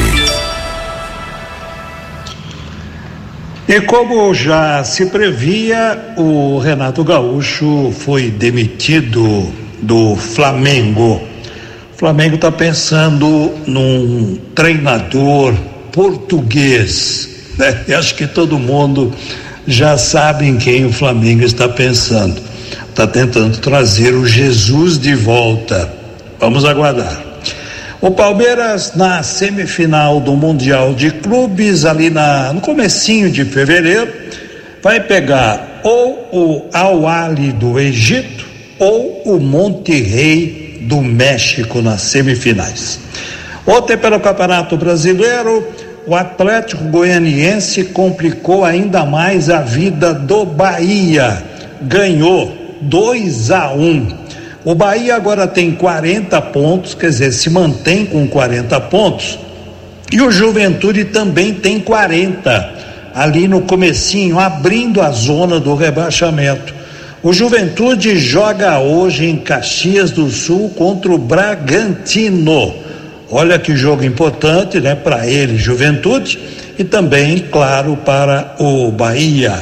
E 3.67 3.81
como 3.81 4.33
já 4.33 4.85
se 4.85 5.07
previa, 5.07 6.15
o 6.17 6.61
Renato 6.61 7.03
Gaúcho 7.03 7.93
foi 7.93 8.31
demitido 8.31 9.53
do 9.83 10.17
Flamengo. 10.17 11.23
O 11.95 11.99
Flamengo 11.99 12.37
está 12.37 12.51
pensando 12.51 13.53
num 13.67 14.39
treinador 14.55 15.55
português. 15.93 17.29
Né? 17.59 17.85
Eu 17.89 17.99
acho 17.99 18.15
que 18.15 18.27
todo 18.27 18.59
mundo 18.59 19.13
já 19.67 19.99
sabe 19.99 20.47
em 20.47 20.57
quem 20.57 20.87
o 20.87 20.93
Flamengo 20.93 21.45
está 21.45 21.69
pensando. 21.69 22.41
Está 22.89 23.07
tentando 23.07 23.59
trazer 23.59 24.15
o 24.15 24.27
Jesus 24.27 24.99
de 24.99 25.15
volta. 25.15 25.93
Vamos 26.39 26.65
aguardar. 26.65 27.31
O 28.01 28.11
Palmeiras 28.11 28.95
na 28.97 29.23
semifinal 29.23 30.21
do 30.21 30.35
Mundial 30.35 30.95
de 30.95 31.11
Clubes, 31.11 31.85
ali 31.85 32.09
na, 32.09 32.51
no 32.53 32.61
comecinho 32.61 33.31
de 33.31 33.45
fevereiro, 33.45 34.11
vai 34.83 35.01
pegar 35.01 35.81
ou 35.85 36.29
o 36.33 36.71
Al-Ali 36.73 37.53
do 37.53 37.79
Egito 37.79 38.50
ou 38.81 39.23
o 39.27 39.39
Monte 39.39 39.93
Rei 40.01 40.79
do 40.81 41.03
México 41.03 41.83
nas 41.83 42.01
semifinais. 42.01 42.99
Ontem, 43.67 43.97
pelo 43.99 44.19
Campeonato 44.19 44.77
Brasileiro, 44.77 45.65
o 46.07 46.17
Atlético 46.17 46.85
Goianiense 46.85 47.85
complicou 47.85 48.65
ainda 48.65 49.05
mais 49.05 49.51
a 49.51 49.61
vida 49.61 50.15
do 50.15 50.47
Bahia. 50.47 51.45
Ganhou 51.83 52.57
2 52.81 53.51
a 53.51 53.73
1. 53.73 53.81
Um. 53.81 54.09
O 54.65 54.75
Bahia 54.75 55.15
agora 55.15 55.47
tem 55.47 55.73
40 55.73 56.41
pontos, 56.43 56.95
quer 56.95 57.09
dizer, 57.09 57.33
se 57.33 57.51
mantém 57.51 58.07
com 58.07 58.27
40 58.27 58.81
pontos. 58.81 59.39
E 60.11 60.21
o 60.21 60.31
Juventude 60.31 61.05
também 61.05 61.55
tem 61.55 61.79
40, 61.79 62.75
ali 63.15 63.47
no 63.47 63.63
comecinho, 63.63 64.39
abrindo 64.39 65.01
a 65.01 65.11
zona 65.11 65.61
do 65.61 65.75
rebaixamento. 65.75 66.80
O 67.23 67.35
Juventude 67.35 68.19
joga 68.19 68.79
hoje 68.79 69.27
em 69.27 69.37
Caxias 69.37 70.11
do 70.11 70.31
Sul 70.31 70.71
contra 70.71 71.13
o 71.13 71.19
Bragantino. 71.19 72.75
Olha 73.31 73.59
que 73.59 73.77
jogo 73.77 74.03
importante, 74.03 74.81
né, 74.81 74.95
para 74.95 75.27
ele, 75.27 75.59
Juventude, 75.59 76.39
e 76.79 76.83
também, 76.83 77.41
claro, 77.53 77.95
para 77.95 78.57
o 78.59 78.91
Bahia. 78.91 79.53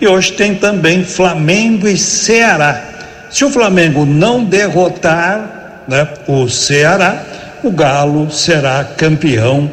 E 0.00 0.06
hoje 0.06 0.32
tem 0.34 0.54
também 0.54 1.02
Flamengo 1.02 1.88
e 1.88 1.98
Ceará. 1.98 2.80
Se 3.28 3.44
o 3.44 3.50
Flamengo 3.50 4.06
não 4.06 4.44
derrotar 4.44 5.82
né, 5.88 6.06
o 6.28 6.48
Ceará, 6.48 7.20
o 7.64 7.72
Galo 7.72 8.30
será 8.30 8.84
campeão 8.84 9.68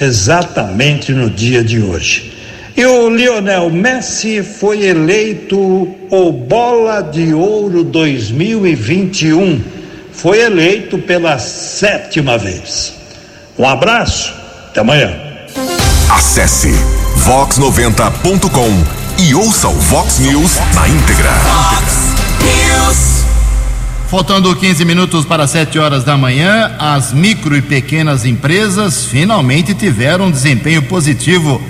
exatamente 0.00 1.12
no 1.12 1.28
dia 1.28 1.62
de 1.62 1.78
hoje. 1.78 2.39
E 2.80 2.86
o 2.86 3.10
Lionel 3.10 3.68
Messi 3.68 4.42
foi 4.42 4.86
eleito 4.86 5.58
o 5.58 6.32
Bola 6.32 7.02
de 7.02 7.34
Ouro 7.34 7.84
2021. 7.84 9.62
Foi 10.10 10.40
eleito 10.40 10.96
pela 10.96 11.38
sétima 11.38 12.38
vez. 12.38 12.94
Um 13.58 13.68
abraço, 13.68 14.32
até 14.70 14.80
amanhã. 14.80 15.14
Acesse 16.08 16.72
vox90.com 17.18 19.22
e 19.22 19.34
ouça 19.34 19.68
o 19.68 19.74
Vox 19.74 20.18
News 20.18 20.56
na 20.74 20.88
íntegra. 20.88 21.32
News. 22.40 23.26
Faltando 24.08 24.56
15 24.56 24.86
minutos 24.86 25.26
para 25.26 25.46
7 25.46 25.78
horas 25.78 26.02
da 26.02 26.16
manhã, 26.16 26.74
as 26.78 27.12
micro 27.12 27.54
e 27.54 27.60
pequenas 27.60 28.24
empresas 28.24 29.04
finalmente 29.04 29.74
tiveram 29.74 30.28
um 30.28 30.30
desempenho 30.30 30.80
positivo 30.84 31.60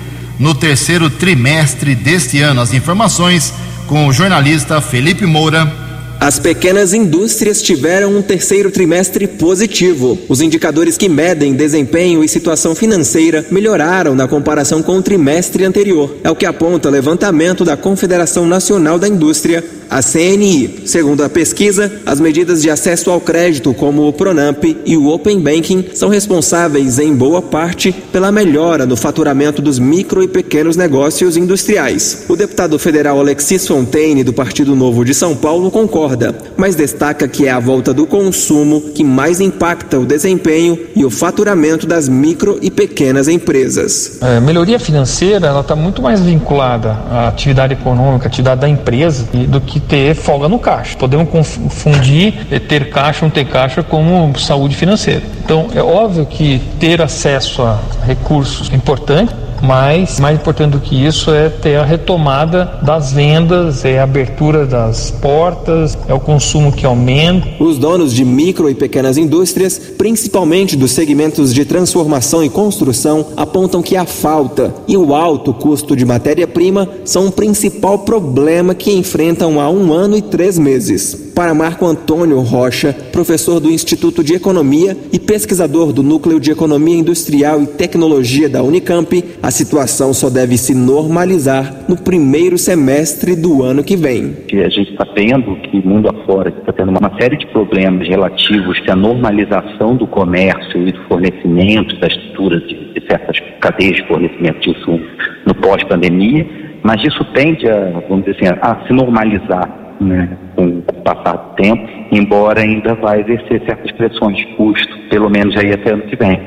no 0.41 0.55
terceiro 0.55 1.07
trimestre 1.07 1.93
deste 1.93 2.41
ano. 2.41 2.61
As 2.61 2.73
informações 2.73 3.53
com 3.87 4.07
o 4.07 4.11
jornalista 4.11 4.81
Felipe 4.81 5.23
Moura. 5.25 5.71
As 6.19 6.39
pequenas 6.39 6.93
indústrias 6.93 7.61
tiveram 7.61 8.15
um 8.15 8.21
terceiro 8.21 8.71
trimestre 8.71 9.27
positivo. 9.27 10.17
Os 10.27 10.41
indicadores 10.41 10.97
que 10.97 11.07
medem 11.07 11.53
desempenho 11.53 12.23
e 12.23 12.27
situação 12.27 12.73
financeira 12.73 13.45
melhoraram 13.51 14.15
na 14.15 14.27
comparação 14.27 14.81
com 14.81 14.97
o 14.97 15.01
trimestre 15.01 15.63
anterior. 15.63 16.15
É 16.23 16.29
o 16.29 16.35
que 16.35 16.45
aponta 16.45 16.89
levantamento 16.89 17.63
da 17.63 17.77
Confederação 17.77 18.45
Nacional 18.45 18.97
da 18.97 19.07
Indústria, 19.07 19.63
a 19.91 20.01
CNI. 20.01 20.83
Segundo 20.85 21.21
a 21.21 21.29
pesquisa, 21.29 21.91
as 22.05 22.21
medidas 22.21 22.61
de 22.61 22.69
acesso 22.69 23.11
ao 23.11 23.19
crédito, 23.19 23.73
como 23.73 24.07
o 24.07 24.13
Pronamp 24.13 24.63
e 24.85 24.95
o 24.95 25.07
Open 25.09 25.41
Banking, 25.41 25.89
são 25.93 26.07
responsáveis, 26.07 26.97
em 26.97 27.13
boa 27.13 27.41
parte, 27.41 27.91
pela 27.91 28.31
melhora 28.31 28.85
no 28.85 28.95
faturamento 28.95 29.61
dos 29.61 29.77
micro 29.77 30.23
e 30.23 30.29
pequenos 30.29 30.77
negócios 30.77 31.35
industriais. 31.35 32.23
O 32.29 32.37
deputado 32.37 32.79
federal 32.79 33.19
Alexis 33.19 33.67
Fontaine, 33.67 34.23
do 34.23 34.31
Partido 34.31 34.77
Novo 34.77 35.03
de 35.03 35.13
São 35.13 35.35
Paulo, 35.35 35.69
concorda, 35.69 36.33
mas 36.55 36.75
destaca 36.75 37.27
que 37.27 37.47
é 37.47 37.51
a 37.51 37.59
volta 37.59 37.93
do 37.93 38.07
consumo 38.07 38.81
que 38.95 39.03
mais 39.03 39.41
impacta 39.41 39.99
o 39.99 40.05
desempenho 40.05 40.79
e 40.95 41.03
o 41.03 41.09
faturamento 41.09 41.85
das 41.85 42.07
micro 42.07 42.57
e 42.61 42.71
pequenas 42.71 43.27
empresas. 43.27 44.19
A 44.21 44.29
é, 44.29 44.39
melhoria 44.39 44.79
financeira 44.79 45.59
está 45.59 45.75
muito 45.75 46.01
mais 46.01 46.21
vinculada 46.21 46.91
à 47.09 47.27
atividade 47.27 47.73
econômica, 47.73 48.25
à 48.25 48.27
atividade 48.27 48.61
da 48.61 48.69
empresa, 48.69 49.27
do 49.47 49.59
que 49.59 49.80
ter 49.87 50.15
folga 50.15 50.47
no 50.47 50.59
caixa. 50.59 50.97
Podemos 50.97 51.29
confundir 51.29 52.33
ter 52.67 52.89
caixa 52.89 53.25
ou 53.25 53.29
não 53.29 53.33
ter 53.33 53.45
caixa 53.45 53.83
como 53.83 54.37
saúde 54.39 54.75
financeira. 54.75 55.23
Então, 55.43 55.67
é 55.75 55.81
óbvio 55.81 56.25
que 56.25 56.61
ter 56.79 57.01
acesso 57.01 57.61
a 57.61 57.79
recursos 58.05 58.69
é 58.71 58.75
importante, 58.75 59.33
mas 59.61 60.19
mais 60.19 60.39
importante 60.39 60.71
do 60.71 60.79
que 60.79 61.05
isso 61.05 61.31
é 61.31 61.49
ter 61.49 61.75
a 61.75 61.85
retomada 61.85 62.79
das 62.81 63.11
vendas, 63.11 63.85
é 63.85 63.99
a 63.99 64.03
abertura 64.03 64.65
das 64.65 65.11
portas, 65.11 65.97
é 66.07 66.13
o 66.13 66.19
consumo 66.19 66.71
que 66.71 66.85
aumenta. 66.85 67.47
Os 67.59 67.77
donos 67.77 68.13
de 68.13 68.25
micro 68.25 68.69
e 68.69 68.75
pequenas 68.75 69.17
indústrias, 69.17 69.79
principalmente 69.97 70.75
dos 70.75 70.91
segmentos 70.91 71.53
de 71.53 71.65
transformação 71.65 72.43
e 72.43 72.49
construção, 72.49 73.27
apontam 73.37 73.81
que 73.81 73.95
a 73.95 74.05
falta 74.05 74.73
e 74.87 74.97
o 74.97 75.13
alto 75.13 75.53
custo 75.53 75.95
de 75.95 76.05
matéria-prima 76.05 76.89
são 77.05 77.27
o 77.27 77.31
principal 77.31 77.99
problema 77.99 78.73
que 78.73 78.91
enfrentam 78.91 79.59
há 79.59 79.69
um 79.69 79.93
ano 79.93 80.17
e 80.17 80.21
três 80.21 80.57
meses. 80.57 81.31
Para 81.35 81.53
Marco 81.53 81.85
Antônio 81.85 82.39
Rocha, 82.41 82.93
professor 83.11 83.59
do 83.59 83.71
Instituto 83.71 84.23
de 84.23 84.33
Economia 84.33 84.97
e 85.11 85.19
pesquisador 85.19 85.93
do 85.93 86.03
Núcleo 86.03 86.39
de 86.39 86.51
Economia 86.51 86.97
Industrial 86.97 87.61
e 87.61 87.67
Tecnologia 87.67 88.49
da 88.49 88.61
Unicamp, 88.61 89.23
a 89.41 89.50
situação 89.51 90.13
só 90.13 90.29
deve 90.29 90.57
se 90.57 90.73
normalizar 90.73 91.85
no 91.87 91.95
primeiro 91.95 92.57
semestre 92.57 93.35
do 93.35 93.63
ano 93.63 93.83
que 93.83 93.95
vem. 93.95 94.35
A 94.53 94.69
gente 94.69 94.91
está 94.91 95.05
vendo 95.15 95.55
que 95.57 95.85
mundo 95.85 96.09
afora 96.09 96.49
está 96.49 96.71
tendo 96.71 96.89
uma 96.89 97.11
série 97.19 97.37
de 97.37 97.47
problemas 97.47 98.07
relativos 98.07 98.81
à 98.87 98.95
normalização 98.95 99.95
do 99.95 100.07
comércio 100.07 100.87
e 100.87 100.91
do 100.91 101.03
fornecimento, 101.03 101.95
das 101.99 102.13
estruturas 102.13 102.61
de, 102.67 102.93
de 102.93 103.07
certas 103.07 103.37
cadeias 103.59 103.95
de 103.95 104.07
fornecimento 104.07 104.59
de 104.61 104.69
insumos 104.71 105.07
no 105.45 105.55
pós-pandemia, 105.55 106.45
mas 106.83 107.03
isso 107.03 107.23
tende 107.33 107.69
a, 107.69 108.01
vamos 108.09 108.25
dizer 108.25 108.47
assim, 108.47 108.59
a 108.61 108.85
se 108.85 108.93
normalizar 108.93 109.95
né, 109.99 110.37
com 110.55 110.79
o 110.79 110.81
passar 111.03 111.33
do 111.33 111.55
tempo, 111.55 111.87
embora 112.11 112.61
ainda 112.61 112.95
vai 112.95 113.21
exercer 113.21 113.61
certas 113.65 113.91
pressões 113.91 114.37
de 114.37 114.45
custo, 114.55 114.97
pelo 115.09 115.29
menos 115.29 115.55
aí 115.57 115.71
até 115.71 115.91
ano 115.91 116.03
que 116.03 116.15
vem. 116.15 116.39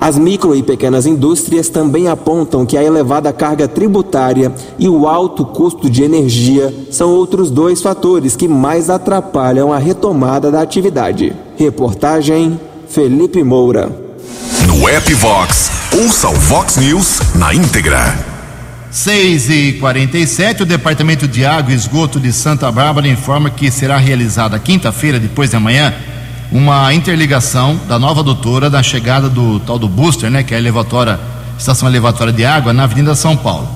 As 0.00 0.16
micro 0.16 0.54
e 0.54 0.62
pequenas 0.62 1.06
indústrias 1.06 1.68
também 1.68 2.06
apontam 2.06 2.64
que 2.64 2.78
a 2.78 2.84
elevada 2.84 3.32
carga 3.32 3.66
tributária 3.66 4.52
e 4.78 4.88
o 4.88 5.08
alto 5.08 5.44
custo 5.44 5.90
de 5.90 6.04
energia 6.04 6.72
são 6.90 7.10
outros 7.10 7.50
dois 7.50 7.82
fatores 7.82 8.36
que 8.36 8.46
mais 8.46 8.88
atrapalham 8.88 9.72
a 9.72 9.78
retomada 9.78 10.52
da 10.52 10.62
atividade. 10.62 11.34
Reportagem 11.56 12.60
Felipe 12.88 13.42
Moura. 13.42 13.90
No 14.66 14.88
app 14.88 15.12
Vox, 15.14 15.70
ouça 15.92 16.28
o 16.28 16.34
Vox 16.34 16.76
News 16.76 17.20
na 17.34 17.52
íntegra. 17.52 18.16
6 18.90 19.50
e 19.50 19.72
47 19.74 20.62
o 20.62 20.66
Departamento 20.66 21.28
de 21.28 21.44
Água 21.44 21.72
e 21.72 21.76
Esgoto 21.76 22.18
de 22.18 22.32
Santa 22.32 22.70
Bárbara 22.72 23.06
informa 23.06 23.50
que 23.50 23.70
será 23.70 23.98
realizada 23.98 24.58
quinta-feira, 24.58 25.20
depois 25.20 25.50
de 25.50 25.56
amanhã, 25.56 25.92
uma 26.50 26.92
interligação 26.94 27.78
da 27.86 27.98
nova 27.98 28.22
doutora 28.22 28.70
da 28.70 28.82
chegada 28.82 29.28
do 29.28 29.60
tal 29.60 29.78
do 29.78 29.88
booster, 29.88 30.30
né, 30.30 30.42
que 30.42 30.54
é 30.54 30.56
a 30.56 30.60
elevatória, 30.60 31.20
estação 31.58 31.88
elevatória 31.88 32.32
de 32.32 32.44
água 32.44 32.72
na 32.72 32.84
Avenida 32.84 33.14
São 33.14 33.36
Paulo. 33.36 33.68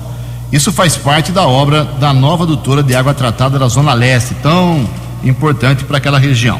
Isso 0.51 0.71
faz 0.71 0.95
parte 0.95 1.31
da 1.31 1.47
obra 1.47 1.83
da 1.83 2.13
nova 2.13 2.45
doutora 2.45 2.81
de 2.83 2.95
água 2.95 3.13
tratada 3.13 3.59
da 3.59 3.67
Zona 3.67 3.93
Leste, 3.93 4.35
tão 4.35 4.87
importante 5.23 5.83
para 5.83 5.97
aquela 5.97 6.19
região. 6.19 6.59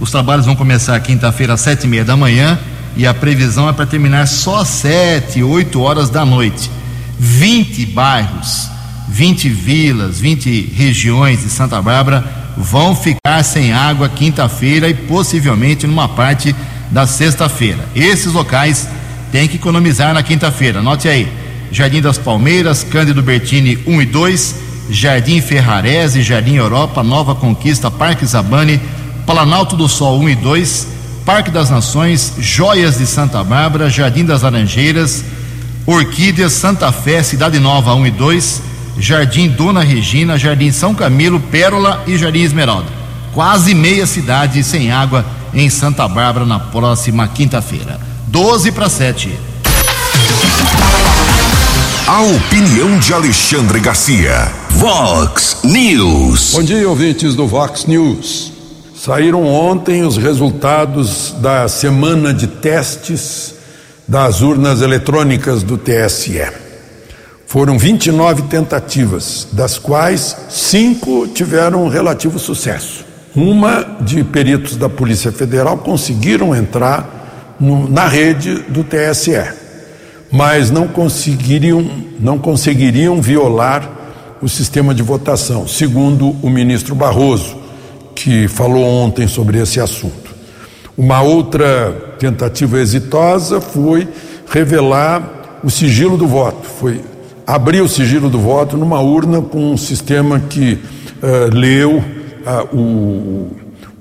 Os 0.00 0.10
trabalhos 0.10 0.46
vão 0.46 0.56
começar 0.56 0.98
quinta-feira 1.00 1.54
às 1.54 1.60
sete 1.60 1.84
e 1.84 1.88
meia 1.88 2.04
da 2.04 2.16
manhã 2.16 2.58
e 2.96 3.06
a 3.06 3.14
previsão 3.14 3.68
é 3.68 3.72
para 3.72 3.86
terminar 3.86 4.26
só 4.26 4.60
às 4.60 4.68
sete, 4.68 5.42
oito 5.42 5.80
horas 5.80 6.10
da 6.10 6.24
noite. 6.24 6.70
20 7.18 7.86
bairros, 7.86 8.68
20 9.08 9.48
vilas, 9.48 10.20
20 10.20 10.72
regiões 10.74 11.42
de 11.42 11.48
Santa 11.48 11.80
Bárbara 11.80 12.41
vão 12.56 12.94
ficar 12.94 13.42
sem 13.42 13.72
água 13.72 14.08
quinta-feira 14.08 14.88
e 14.88 14.94
possivelmente 14.94 15.86
numa 15.86 16.08
parte 16.08 16.54
da 16.90 17.06
sexta-feira. 17.06 17.88
Esses 17.94 18.32
locais 18.32 18.88
têm 19.30 19.48
que 19.48 19.56
economizar 19.56 20.12
na 20.12 20.22
quinta-feira. 20.22 20.80
Anote 20.80 21.08
aí: 21.08 21.30
Jardim 21.70 22.00
das 22.00 22.18
Palmeiras, 22.18 22.84
Cândido 22.84 23.22
Bertini 23.22 23.78
1 23.86 24.02
e 24.02 24.06
2, 24.06 24.54
Jardim 24.90 25.40
Ferrarese, 25.40 26.22
Jardim 26.22 26.56
Europa, 26.56 27.02
Nova 27.02 27.34
Conquista, 27.34 27.90
Parque 27.90 28.26
Zabane, 28.26 28.80
Planalto 29.24 29.74
do 29.74 29.88
Sol 29.88 30.20
1 30.20 30.28
e 30.28 30.34
2, 30.34 30.88
Parque 31.24 31.50
das 31.50 31.70
Nações, 31.70 32.34
Joias 32.38 32.98
de 32.98 33.06
Santa 33.06 33.42
Bárbara, 33.42 33.88
Jardim 33.88 34.24
das 34.24 34.42
Laranjeiras, 34.42 35.24
Orquídeas, 35.86 36.52
Santa 36.52 36.92
Fé, 36.92 37.22
Cidade 37.22 37.58
Nova 37.58 37.94
1 37.94 38.06
e 38.06 38.10
2, 38.10 38.62
Jardim 38.98 39.48
Dona 39.48 39.80
Regina, 39.80 40.38
Jardim 40.38 40.70
São 40.70 40.94
Camilo, 40.94 41.40
Pérola 41.40 42.02
e 42.06 42.16
Jardim 42.16 42.42
Esmeralda. 42.42 42.88
Quase 43.32 43.74
meia 43.74 44.06
cidade 44.06 44.62
sem 44.62 44.90
água 44.90 45.24
em 45.54 45.68
Santa 45.70 46.06
Bárbara 46.06 46.44
na 46.44 46.58
próxima 46.58 47.26
quinta-feira. 47.28 47.98
12 48.28 48.72
para 48.72 48.88
7. 48.88 49.30
A 52.06 52.20
opinião 52.20 52.98
de 52.98 53.14
Alexandre 53.14 53.80
Garcia. 53.80 54.50
Vox 54.70 55.58
News. 55.64 56.52
Bom 56.52 56.62
dia, 56.62 56.88
ouvintes 56.88 57.34
do 57.34 57.46
Vox 57.46 57.86
News. 57.86 58.52
Saíram 58.94 59.46
ontem 59.46 60.04
os 60.04 60.16
resultados 60.16 61.34
da 61.38 61.68
semana 61.68 62.32
de 62.32 62.46
testes 62.46 63.54
das 64.06 64.42
urnas 64.42 64.82
eletrônicas 64.82 65.62
do 65.62 65.78
TSE. 65.78 66.42
Foram 67.52 67.76
29 67.76 68.44
tentativas, 68.44 69.46
das 69.52 69.76
quais 69.76 70.34
cinco 70.48 71.28
tiveram 71.28 71.86
relativo 71.86 72.38
sucesso. 72.38 73.04
Uma 73.36 73.98
de 74.00 74.24
peritos 74.24 74.74
da 74.74 74.88
Polícia 74.88 75.30
Federal 75.30 75.76
conseguiram 75.76 76.56
entrar 76.56 77.54
no, 77.60 77.86
na 77.90 78.08
rede 78.08 78.54
do 78.70 78.82
TSE, 78.82 79.52
mas 80.30 80.70
não 80.70 80.88
conseguiriam, 80.88 81.86
não 82.18 82.38
conseguiriam 82.38 83.20
violar 83.20 83.86
o 84.40 84.48
sistema 84.48 84.94
de 84.94 85.02
votação, 85.02 85.68
segundo 85.68 86.34
o 86.40 86.48
ministro 86.48 86.94
Barroso, 86.94 87.58
que 88.14 88.48
falou 88.48 88.82
ontem 88.82 89.28
sobre 89.28 89.58
esse 89.58 89.78
assunto. 89.78 90.34
Uma 90.96 91.20
outra 91.20 92.14
tentativa 92.18 92.80
exitosa 92.80 93.60
foi 93.60 94.08
revelar 94.50 95.60
o 95.62 95.68
sigilo 95.68 96.16
do 96.16 96.26
voto, 96.26 96.66
foi 96.66 97.11
abrir 97.54 97.82
o 97.82 97.88
sigilo 97.88 98.30
do 98.30 98.38
voto 98.38 98.78
numa 98.78 99.00
urna 99.00 99.42
com 99.42 99.72
um 99.72 99.76
sistema 99.76 100.40
que 100.40 100.78
uh, 101.22 101.54
leu 101.54 101.98
uh, 101.98 102.74
o, 102.74 103.50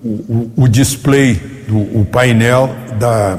o, 0.02 0.52
o, 0.56 0.68
display, 0.70 1.34
do, 1.68 2.00
o 2.00 2.08
painel 2.10 2.74
da, 2.98 3.38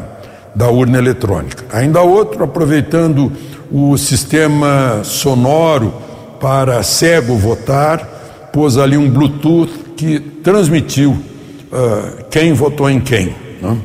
da 0.54 0.68
urna 0.68 0.98
eletrônica. 0.98 1.64
Ainda 1.72 2.02
outro, 2.02 2.44
aproveitando 2.44 3.32
o 3.70 3.96
sistema 3.96 5.00
sonoro 5.02 5.94
para 6.38 6.82
cego 6.82 7.34
votar, 7.38 8.50
pôs 8.52 8.76
ali 8.76 8.98
um 8.98 9.08
Bluetooth 9.08 9.94
que 9.96 10.20
transmitiu 10.20 11.12
uh, 11.12 12.24
quem 12.30 12.52
votou 12.52 12.90
em 12.90 13.00
quem. 13.00 13.34
Né? 13.62 13.78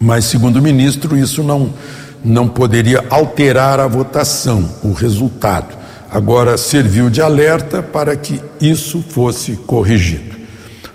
Mas, 0.00 0.24
segundo 0.24 0.56
o 0.56 0.62
ministro, 0.62 1.14
isso 1.14 1.42
não, 1.42 1.74
não 2.24 2.48
poderia 2.48 3.04
alterar 3.08 3.80
a 3.80 3.86
votação, 3.86 4.68
o 4.82 4.92
resultado. 4.92 5.78
Agora, 6.10 6.56
serviu 6.58 7.08
de 7.08 7.22
alerta 7.22 7.82
para 7.82 8.16
que 8.16 8.40
isso 8.60 9.02
fosse 9.08 9.52
corrigido. 9.52 10.36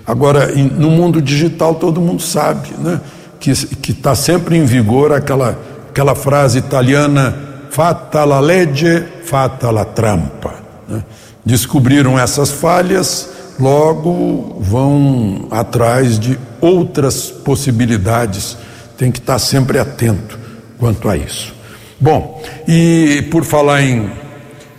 Agora, 0.06 0.48
no 0.48 0.92
mundo 0.92 1.22
digital, 1.22 1.76
todo 1.76 2.02
mundo 2.02 2.22
sabe 2.22 2.70
né, 2.78 3.00
que 3.40 3.92
está 3.92 4.14
sempre 4.14 4.58
em 4.58 4.66
vigor 4.66 5.14
aquela, 5.14 5.58
aquela 5.90 6.14
frase 6.14 6.60
italiana: 6.60 7.34
fatta 7.72 8.24
la 8.24 8.40
legge, 8.40 9.04
fatta 9.24 9.72
la 9.72 9.86
trampa. 9.86 10.56
Né? 10.88 11.04
Descobriram 11.44 12.20
essas 12.20 12.52
falhas, 12.52 13.30
logo 13.60 14.58
vão 14.60 15.48
atrás 15.50 16.20
de 16.20 16.38
outras 16.60 17.32
possibilidades. 17.32 18.58
Tem 18.98 19.12
que 19.12 19.20
estar 19.20 19.40
sempre 19.40 19.80
atento 19.80 20.45
quanto 20.78 21.10
a 21.10 21.18
isso. 21.18 21.54
Bom, 22.00 22.44
e 22.68 23.26
por 23.32 23.44
falar 23.44 23.82
em, 23.82 24.10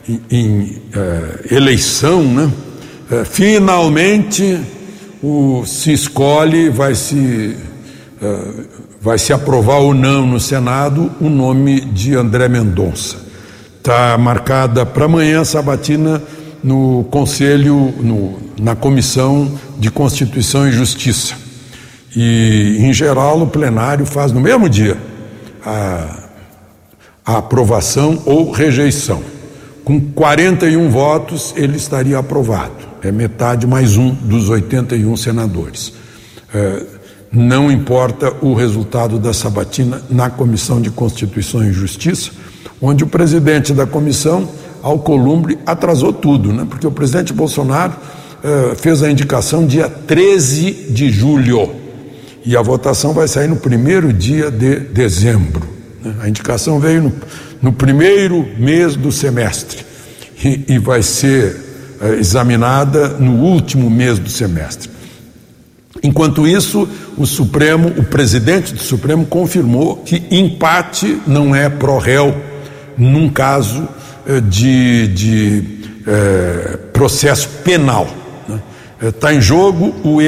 em, 0.08 0.20
em 0.30 0.60
uh, 0.94 1.54
eleição, 1.54 2.22
né? 2.22 2.50
É, 3.08 3.24
finalmente 3.24 4.60
o, 5.22 5.64
se 5.64 5.92
escolhe, 5.92 6.68
vai 6.68 6.94
se, 6.96 7.56
é, 8.20 8.38
vai 9.00 9.16
se 9.16 9.32
aprovar 9.32 9.76
ou 9.76 9.94
não 9.94 10.26
no 10.26 10.40
Senado 10.40 11.12
o 11.20 11.28
nome 11.28 11.80
de 11.80 12.16
André 12.16 12.48
Mendonça. 12.48 13.16
Está 13.78 14.18
marcada 14.18 14.84
para 14.84 15.04
amanhã 15.04 15.44
sabatina 15.44 16.20
no 16.64 17.04
Conselho, 17.04 17.94
no, 18.00 18.38
na 18.60 18.74
Comissão 18.74 19.56
de 19.78 19.88
Constituição 19.88 20.68
e 20.68 20.72
Justiça. 20.72 21.34
E, 22.16 22.78
em 22.80 22.92
geral, 22.92 23.40
o 23.40 23.46
plenário 23.46 24.04
faz 24.04 24.32
no 24.32 24.40
mesmo 24.40 24.68
dia 24.68 24.96
a, 25.66 26.28
a 27.24 27.38
aprovação 27.38 28.22
ou 28.24 28.52
rejeição. 28.52 29.20
Com 29.84 30.00
41 30.00 30.88
votos, 30.88 31.52
ele 31.56 31.76
estaria 31.76 32.18
aprovado. 32.18 32.86
É 33.02 33.10
metade 33.10 33.66
mais 33.66 33.96
um 33.96 34.10
dos 34.10 34.48
81 34.48 35.16
senadores. 35.16 35.92
É, 36.54 36.82
não 37.32 37.70
importa 37.70 38.32
o 38.40 38.54
resultado 38.54 39.18
da 39.18 39.32
sabatina 39.32 40.00
na 40.08 40.30
Comissão 40.30 40.80
de 40.80 40.90
Constituição 40.90 41.64
e 41.64 41.72
Justiça, 41.72 42.30
onde 42.80 43.04
o 43.04 43.06
presidente 43.06 43.72
da 43.72 43.86
comissão, 43.86 44.48
Alcolumbre, 44.82 45.58
atrasou 45.66 46.12
tudo, 46.12 46.52
né? 46.52 46.66
porque 46.68 46.86
o 46.86 46.90
presidente 46.90 47.32
Bolsonaro 47.32 47.94
é, 48.42 48.74
fez 48.76 49.02
a 49.02 49.10
indicação 49.10 49.66
dia 49.66 49.88
13 49.88 50.90
de 50.90 51.10
julho 51.10 51.85
e 52.46 52.56
a 52.56 52.62
votação 52.62 53.12
vai 53.12 53.28
sair 53.28 53.48
no 53.48 53.56
primeiro 53.56 54.12
dia 54.12 54.50
de 54.50 54.78
dezembro. 54.80 55.68
Né? 56.02 56.14
A 56.20 56.28
indicação 56.28 56.80
veio 56.80 57.02
no 57.02 57.12
no 57.66 57.72
primeiro 57.72 58.46
mês 58.58 58.96
do 58.96 59.10
semestre 59.10 59.84
e, 60.44 60.74
e 60.74 60.78
vai 60.78 61.02
ser 61.02 61.56
é, 62.00 62.14
examinada 62.14 63.08
no 63.08 63.42
último 63.42 63.90
mês 63.90 64.18
do 64.18 64.28
semestre. 64.28 64.90
Enquanto 66.02 66.46
isso, 66.46 66.88
o 67.16 67.26
Supremo, 67.26 67.88
o 67.88 68.04
presidente 68.04 68.74
do 68.74 68.80
Supremo 68.80 69.24
confirmou 69.26 69.96
que 69.96 70.22
empate 70.30 71.20
não 71.26 71.54
é 71.54 71.68
pró-réu 71.68 72.36
num 72.96 73.28
caso 73.30 73.88
é, 74.26 74.40
de, 74.40 75.08
de 75.08 75.64
é, 76.06 76.76
processo 76.92 77.48
penal. 77.64 78.08
Está 79.02 79.30
né? 79.30 79.36
em 79.36 79.40
jogo 79.40 79.94
o 80.04 80.20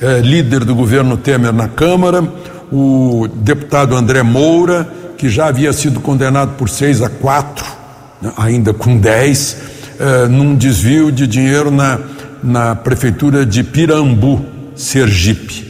ex-líder 0.00 0.64
do 0.64 0.74
governo 0.74 1.16
Temer 1.16 1.52
na 1.52 1.68
Câmara, 1.68 2.22
o 2.70 3.26
deputado 3.28 3.96
André 3.96 4.22
Moura 4.22 4.98
que 5.18 5.28
já 5.28 5.48
havia 5.48 5.72
sido 5.72 5.98
condenado 5.98 6.52
por 6.56 6.68
6 6.68 7.02
a 7.02 7.10
4, 7.10 7.66
né, 8.22 8.32
ainda 8.36 8.72
com 8.72 8.96
10, 8.96 9.56
eh, 9.98 10.28
num 10.28 10.54
desvio 10.54 11.10
de 11.10 11.26
dinheiro 11.26 11.72
na, 11.72 11.98
na 12.40 12.76
prefeitura 12.76 13.44
de 13.44 13.64
Pirambu, 13.64 14.46
Sergipe. 14.76 15.66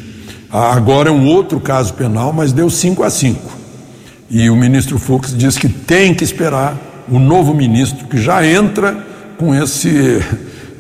Ah, 0.53 0.75
agora 0.75 1.09
é 1.09 1.13
um 1.13 1.27
outro 1.27 1.59
caso 1.59 1.95
penal, 1.95 2.31
mas 2.31 2.53
deu 2.53 2.69
5 2.69 3.03
a 3.03 3.09
5. 3.09 3.57
E 4.31 4.51
o 4.51 4.57
ministro 4.57 4.99
Fux 4.99 5.35
diz 5.35 5.57
que 5.57 5.69
tem 5.69 6.15
que 6.15 6.23
esperar 6.23 6.77
o 7.09 7.19
novo 7.19 7.55
ministro, 7.55 8.07
que 8.07 8.19
já 8.19 8.47
entra 8.47 8.99
com 9.39 9.55
esse, 9.55 10.23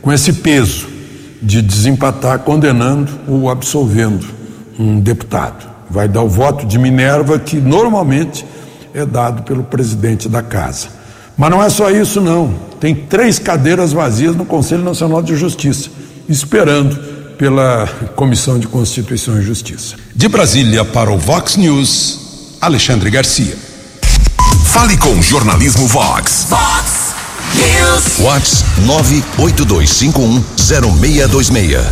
com 0.02 0.12
esse 0.12 0.34
peso 0.34 0.97
de 1.40 1.62
desempatar 1.62 2.40
condenando 2.40 3.12
ou 3.28 3.50
absolvendo 3.50 4.26
um 4.78 5.00
deputado. 5.00 5.66
Vai 5.90 6.08
dar 6.08 6.22
o 6.22 6.28
voto 6.28 6.66
de 6.66 6.78
Minerva, 6.78 7.38
que 7.38 7.56
normalmente 7.56 8.44
é 8.92 9.06
dado 9.06 9.42
pelo 9.42 9.64
presidente 9.64 10.28
da 10.28 10.42
casa. 10.42 10.88
Mas 11.36 11.50
não 11.50 11.62
é 11.62 11.68
só 11.68 11.90
isso, 11.90 12.20
não. 12.20 12.52
Tem 12.80 12.94
três 12.94 13.38
cadeiras 13.38 13.92
vazias 13.92 14.34
no 14.34 14.44
Conselho 14.44 14.82
Nacional 14.82 15.22
de 15.22 15.36
Justiça, 15.36 15.88
esperando 16.28 16.96
pela 17.38 17.86
Comissão 18.16 18.58
de 18.58 18.66
Constituição 18.66 19.38
e 19.38 19.42
Justiça. 19.42 19.96
De 20.14 20.28
Brasília 20.28 20.84
para 20.84 21.10
o 21.10 21.16
Vox 21.16 21.56
News, 21.56 22.56
Alexandre 22.60 23.10
Garcia. 23.10 23.56
Fale 24.64 24.96
com 24.96 25.10
o 25.10 25.22
jornalismo 25.22 25.86
Vox. 25.86 26.46
Vox 26.50 26.97
Vox 28.18 28.64
982510626. 28.86 31.82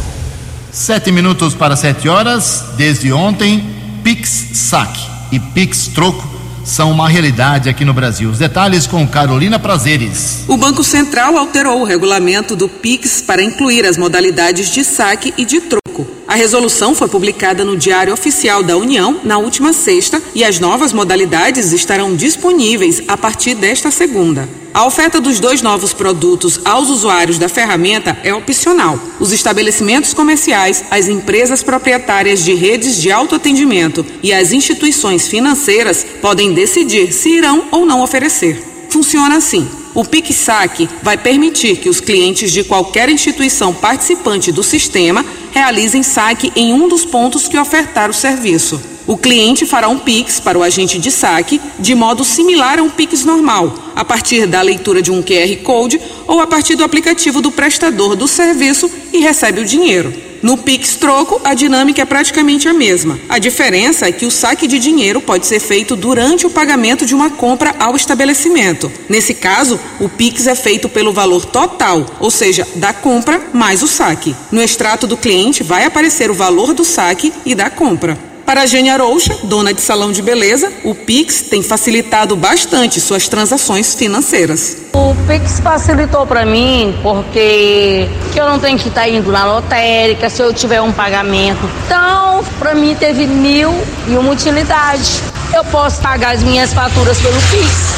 Sete 0.72 1.10
minutos 1.10 1.54
para 1.54 1.76
sete 1.76 2.08
horas. 2.08 2.62
Desde 2.76 3.12
ontem, 3.12 3.74
Pix 4.04 4.50
Saque 4.52 5.00
e 5.32 5.40
Pix 5.40 5.88
Troco 5.88 6.36
são 6.66 6.90
uma 6.90 7.08
realidade 7.08 7.68
aqui 7.68 7.84
no 7.84 7.94
Brasil. 7.94 8.28
Os 8.28 8.38
detalhes 8.38 8.86
com 8.86 9.06
Carolina 9.06 9.58
Prazeres. 9.58 10.44
O 10.48 10.56
Banco 10.56 10.82
Central 10.82 11.38
alterou 11.38 11.80
o 11.80 11.84
regulamento 11.84 12.56
do 12.56 12.68
PIX 12.68 13.22
para 13.22 13.42
incluir 13.42 13.86
as 13.86 13.96
modalidades 13.96 14.70
de 14.70 14.84
saque 14.84 15.32
e 15.38 15.44
de 15.44 15.60
troco. 15.60 15.85
A 16.28 16.34
resolução 16.34 16.94
foi 16.94 17.06
publicada 17.06 17.64
no 17.64 17.76
Diário 17.76 18.12
Oficial 18.12 18.62
da 18.62 18.76
União 18.76 19.20
na 19.22 19.38
última 19.38 19.72
sexta 19.72 20.20
e 20.34 20.42
as 20.42 20.58
novas 20.58 20.92
modalidades 20.92 21.72
estarão 21.72 22.16
disponíveis 22.16 23.02
a 23.06 23.16
partir 23.16 23.54
desta 23.54 23.92
segunda. 23.92 24.48
A 24.74 24.84
oferta 24.84 25.20
dos 25.20 25.38
dois 25.38 25.62
novos 25.62 25.92
produtos 25.92 26.60
aos 26.64 26.90
usuários 26.90 27.38
da 27.38 27.48
ferramenta 27.48 28.18
é 28.24 28.34
opcional. 28.34 28.98
Os 29.20 29.32
estabelecimentos 29.32 30.12
comerciais, 30.12 30.84
as 30.90 31.08
empresas 31.08 31.62
proprietárias 31.62 32.44
de 32.44 32.54
redes 32.54 33.00
de 33.00 33.10
autoatendimento 33.10 34.04
e 34.22 34.32
as 34.32 34.52
instituições 34.52 35.28
financeiras 35.28 36.04
podem 36.20 36.52
decidir 36.52 37.12
se 37.12 37.30
irão 37.30 37.68
ou 37.70 37.86
não 37.86 38.02
oferecer. 38.02 38.62
Funciona 38.90 39.36
assim. 39.36 39.85
O 39.96 40.04
PicSac 40.04 40.86
vai 41.02 41.16
permitir 41.16 41.78
que 41.78 41.88
os 41.88 42.00
clientes 42.00 42.52
de 42.52 42.62
qualquer 42.62 43.08
instituição 43.08 43.72
participante 43.72 44.52
do 44.52 44.62
sistema 44.62 45.24
realizem 45.52 46.02
saque 46.02 46.52
em 46.54 46.74
um 46.74 46.86
dos 46.86 47.06
pontos 47.06 47.48
que 47.48 47.56
ofertar 47.56 48.10
o 48.10 48.12
serviço. 48.12 48.78
O 49.06 49.16
cliente 49.16 49.64
fará 49.64 49.88
um 49.88 49.98
Pix 49.98 50.38
para 50.38 50.58
o 50.58 50.62
agente 50.62 50.98
de 50.98 51.10
saque 51.10 51.58
de 51.78 51.94
modo 51.94 52.24
similar 52.24 52.78
a 52.78 52.82
um 52.82 52.90
Pix 52.90 53.24
normal, 53.24 53.72
a 53.96 54.04
partir 54.04 54.46
da 54.46 54.60
leitura 54.60 55.00
de 55.00 55.10
um 55.10 55.22
QR 55.22 55.56
Code 55.62 55.98
ou 56.26 56.40
a 56.40 56.46
partir 56.46 56.76
do 56.76 56.84
aplicativo 56.84 57.40
do 57.40 57.50
prestador 57.50 58.14
do 58.14 58.28
serviço 58.28 58.90
e 59.14 59.20
recebe 59.20 59.62
o 59.62 59.64
dinheiro. 59.64 60.25
No 60.42 60.58
Pix 60.58 60.96
Troco, 60.96 61.40
a 61.44 61.54
dinâmica 61.54 62.02
é 62.02 62.04
praticamente 62.04 62.68
a 62.68 62.72
mesma. 62.72 63.18
A 63.28 63.38
diferença 63.38 64.06
é 64.06 64.12
que 64.12 64.26
o 64.26 64.30
saque 64.30 64.66
de 64.66 64.78
dinheiro 64.78 65.20
pode 65.20 65.46
ser 65.46 65.60
feito 65.60 65.96
durante 65.96 66.46
o 66.46 66.50
pagamento 66.50 67.06
de 67.06 67.14
uma 67.14 67.30
compra 67.30 67.74
ao 67.78 67.96
estabelecimento. 67.96 68.90
Nesse 69.08 69.34
caso, 69.34 69.78
o 70.00 70.08
Pix 70.08 70.46
é 70.46 70.54
feito 70.54 70.88
pelo 70.88 71.12
valor 71.12 71.44
total, 71.44 72.06
ou 72.20 72.30
seja, 72.30 72.66
da 72.76 72.92
compra 72.92 73.40
mais 73.52 73.82
o 73.82 73.88
saque. 73.88 74.34
No 74.52 74.62
extrato 74.62 75.06
do 75.06 75.16
cliente 75.16 75.62
vai 75.62 75.84
aparecer 75.84 76.30
o 76.30 76.34
valor 76.34 76.72
do 76.74 76.84
saque 76.84 77.32
e 77.44 77.54
da 77.54 77.70
compra. 77.70 78.35
Para 78.46 78.62
a 78.62 78.66
Gênia 78.66 78.92
Arouxa, 78.92 79.36
dona 79.42 79.74
de 79.74 79.80
salão 79.80 80.12
de 80.12 80.22
beleza, 80.22 80.72
o 80.84 80.94
Pix 80.94 81.42
tem 81.50 81.64
facilitado 81.64 82.36
bastante 82.36 83.00
suas 83.00 83.26
transações 83.26 83.92
financeiras. 83.96 84.76
O 84.92 85.16
Pix 85.26 85.58
facilitou 85.58 86.24
para 86.24 86.46
mim 86.46 86.96
porque 87.02 88.08
que 88.32 88.40
eu 88.40 88.48
não 88.48 88.60
tenho 88.60 88.78
que 88.78 88.86
estar 88.86 89.00
tá 89.00 89.08
indo 89.08 89.32
na 89.32 89.44
lotérica 89.44 90.30
se 90.30 90.40
eu 90.40 90.54
tiver 90.54 90.80
um 90.80 90.92
pagamento. 90.92 91.68
Então, 91.86 92.44
para 92.60 92.72
mim 92.76 92.94
teve 92.94 93.26
mil 93.26 93.74
e 94.06 94.16
uma 94.16 94.30
utilidade. 94.30 95.20
Eu 95.52 95.64
posso 95.64 96.00
pagar 96.00 96.36
as 96.36 96.42
minhas 96.44 96.72
faturas 96.72 97.18
pelo 97.18 97.34
Pix. 97.50 97.94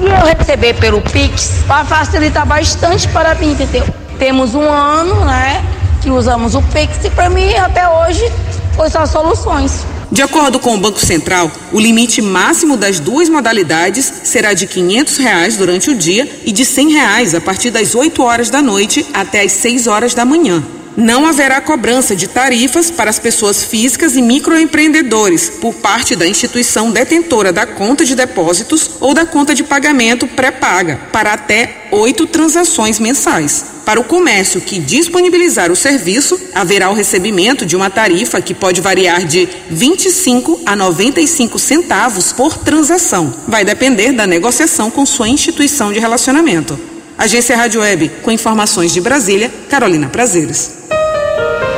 E 0.00 0.06
eu 0.06 0.36
receber 0.36 0.74
pelo 0.74 1.00
Pix 1.02 1.62
vai 1.68 1.84
facilitar 1.84 2.44
bastante 2.44 3.06
para 3.08 3.36
mim, 3.36 3.52
entendeu? 3.52 3.86
Temos 4.18 4.56
um 4.56 4.68
ano, 4.68 5.24
né, 5.24 5.62
que 6.02 6.10
usamos 6.10 6.56
o 6.56 6.62
Pix 6.62 7.04
e 7.04 7.10
para 7.10 7.30
mim 7.30 7.54
até 7.54 7.88
hoje 7.88 8.28
foi 8.74 8.90
só 8.90 9.06
soluções. 9.06 9.84
De 10.10 10.22
acordo 10.22 10.60
com 10.60 10.74
o 10.74 10.78
Banco 10.78 11.00
Central, 11.00 11.50
o 11.72 11.80
limite 11.80 12.20
máximo 12.22 12.76
das 12.76 13.00
duas 13.00 13.28
modalidades 13.28 14.04
será 14.24 14.52
de 14.52 14.66
500 14.66 15.16
reais 15.16 15.56
durante 15.56 15.90
o 15.90 15.94
dia 15.94 16.40
e 16.44 16.52
de 16.52 16.64
100 16.64 16.92
reais 16.92 17.34
a 17.34 17.40
partir 17.40 17.70
das 17.70 17.94
8 17.94 18.22
horas 18.22 18.50
da 18.50 18.62
noite 18.62 19.04
até 19.12 19.42
as 19.42 19.52
6 19.52 19.86
horas 19.86 20.14
da 20.14 20.24
manhã. 20.24 20.62
Não 20.96 21.26
haverá 21.26 21.60
cobrança 21.60 22.14
de 22.14 22.28
tarifas 22.28 22.88
para 22.88 23.10
as 23.10 23.18
pessoas 23.18 23.64
físicas 23.64 24.16
e 24.16 24.22
microempreendedores 24.22 25.50
por 25.60 25.74
parte 25.74 26.14
da 26.14 26.26
instituição 26.26 26.92
detentora 26.92 27.52
da 27.52 27.66
conta 27.66 28.04
de 28.04 28.14
depósitos 28.14 28.90
ou 29.00 29.12
da 29.12 29.26
conta 29.26 29.54
de 29.56 29.64
pagamento 29.64 30.26
pré-paga 30.28 31.00
para 31.12 31.32
até 31.32 31.88
oito 31.90 32.28
transações 32.28 33.00
mensais. 33.00 33.64
Para 33.84 34.00
o 34.00 34.04
comércio 34.04 34.60
que 34.60 34.78
disponibilizar 34.78 35.70
o 35.70 35.76
serviço, 35.76 36.40
haverá 36.54 36.88
o 36.90 36.94
recebimento 36.94 37.66
de 37.66 37.74
uma 37.74 37.90
tarifa 37.90 38.40
que 38.40 38.54
pode 38.54 38.80
variar 38.80 39.24
de 39.24 39.48
25 39.68 40.62
a 40.64 40.76
95 40.76 41.58
centavos 41.58 42.32
por 42.32 42.56
transação. 42.56 43.34
Vai 43.48 43.64
depender 43.64 44.12
da 44.12 44.26
negociação 44.26 44.90
com 44.90 45.04
sua 45.04 45.28
instituição 45.28 45.92
de 45.92 45.98
relacionamento. 45.98 46.78
Agência 47.16 47.56
Rádio 47.56 47.80
Web, 47.80 48.10
com 48.22 48.30
informações 48.30 48.92
de 48.92 49.00
Brasília, 49.00 49.50
Carolina 49.68 50.08
Prazeres. 50.08 50.83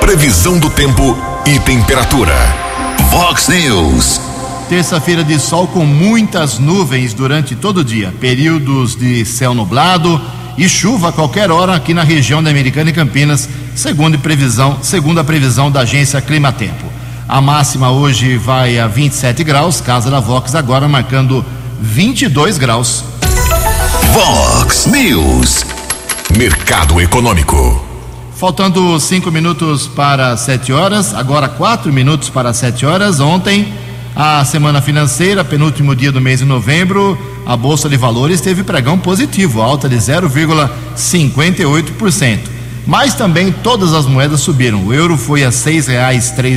Previsão 0.06 0.56
do 0.56 0.70
tempo 0.70 1.18
e 1.44 1.58
temperatura. 1.58 2.32
Vox 3.10 3.48
News. 3.48 4.20
Terça-feira 4.68 5.24
de 5.24 5.36
sol 5.36 5.66
com 5.66 5.84
muitas 5.84 6.60
nuvens 6.60 7.12
durante 7.12 7.56
todo 7.56 7.78
o 7.78 7.84
dia. 7.84 8.14
Períodos 8.20 8.94
de 8.94 9.24
céu 9.24 9.52
nublado 9.52 10.22
e 10.56 10.68
chuva 10.68 11.08
a 11.08 11.12
qualquer 11.12 11.50
hora 11.50 11.74
aqui 11.74 11.92
na 11.92 12.04
região 12.04 12.40
da 12.40 12.50
Americana 12.50 12.90
e 12.90 12.92
Campinas, 12.92 13.48
segundo, 13.74 14.16
previsão, 14.16 14.78
segundo 14.80 15.18
a 15.18 15.24
previsão 15.24 15.72
da 15.72 15.80
agência 15.80 16.20
Climatempo. 16.20 16.86
A 17.28 17.40
máxima 17.40 17.90
hoje 17.90 18.36
vai 18.36 18.78
a 18.78 18.86
27 18.86 19.42
graus, 19.42 19.80
casa 19.80 20.08
da 20.08 20.20
Vox 20.20 20.54
agora 20.54 20.86
marcando 20.86 21.44
22 21.80 22.58
graus. 22.58 23.02
Vox 24.12 24.86
News. 24.86 25.66
Mercado 26.38 27.00
Econômico. 27.00 27.95
Faltando 28.36 29.00
cinco 29.00 29.30
minutos 29.30 29.88
para 29.88 30.36
sete 30.36 30.70
horas, 30.70 31.14
agora 31.14 31.48
quatro 31.48 31.90
minutos 31.90 32.28
para 32.28 32.52
sete 32.52 32.84
horas. 32.84 33.18
Ontem, 33.18 33.72
a 34.14 34.44
semana 34.44 34.82
financeira, 34.82 35.42
penúltimo 35.42 35.96
dia 35.96 36.12
do 36.12 36.20
mês 36.20 36.40
de 36.40 36.44
novembro, 36.44 37.18
a 37.46 37.56
Bolsa 37.56 37.88
de 37.88 37.96
Valores 37.96 38.42
teve 38.42 38.62
pregão 38.62 38.98
positivo, 38.98 39.62
alta 39.62 39.88
de 39.88 39.96
0,58%. 39.96 42.40
Mas 42.86 43.14
também 43.14 43.50
todas 43.50 43.94
as 43.94 44.04
moedas 44.04 44.40
subiram. 44.40 44.84
O 44.84 44.92
euro 44.92 45.16
foi 45.16 45.42
a 45.42 45.50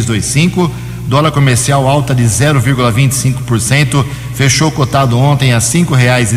dois 0.06 0.26
cinco, 0.26 0.70
dólar 1.08 1.32
comercial 1.32 1.88
alta 1.88 2.14
de 2.14 2.24
0,25%, 2.24 4.04
fechou 4.36 4.70
cotado 4.70 5.18
ontem 5.18 5.54
a 5.54 5.62
cinco 5.62 5.96
reais 5.96 6.34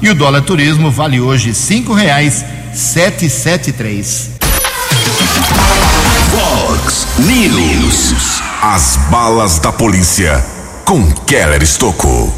e 0.00 0.08
o 0.08 0.14
dólar 0.14 0.42
turismo 0.42 0.90
vale 0.90 1.20
hoje 1.20 1.54
cinco 1.54 1.92
reais 1.92 2.44
773. 2.74 4.30
Fox 6.30 7.06
News. 7.18 8.42
As 8.62 8.96
balas 9.10 9.58
da 9.58 9.72
polícia 9.72 10.44
com 10.84 11.04
Keller 11.26 11.62
Estocou. 11.62 12.32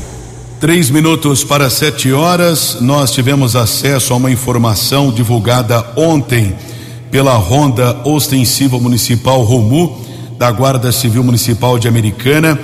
Três 0.58 0.90
minutos 0.90 1.42
para 1.44 1.70
sete 1.70 2.12
horas, 2.12 2.78
nós 2.80 3.10
tivemos 3.12 3.56
acesso 3.56 4.12
a 4.12 4.16
uma 4.16 4.30
informação 4.30 5.12
divulgada 5.12 5.86
ontem 5.96 6.54
pela 7.10 7.34
Ronda 7.34 7.96
Ostensiva 8.04 8.78
Municipal 8.78 9.42
Romu, 9.42 10.04
da 10.38 10.50
Guarda 10.50 10.92
Civil 10.92 11.24
Municipal 11.24 11.78
de 11.78 11.88
Americana. 11.88 12.58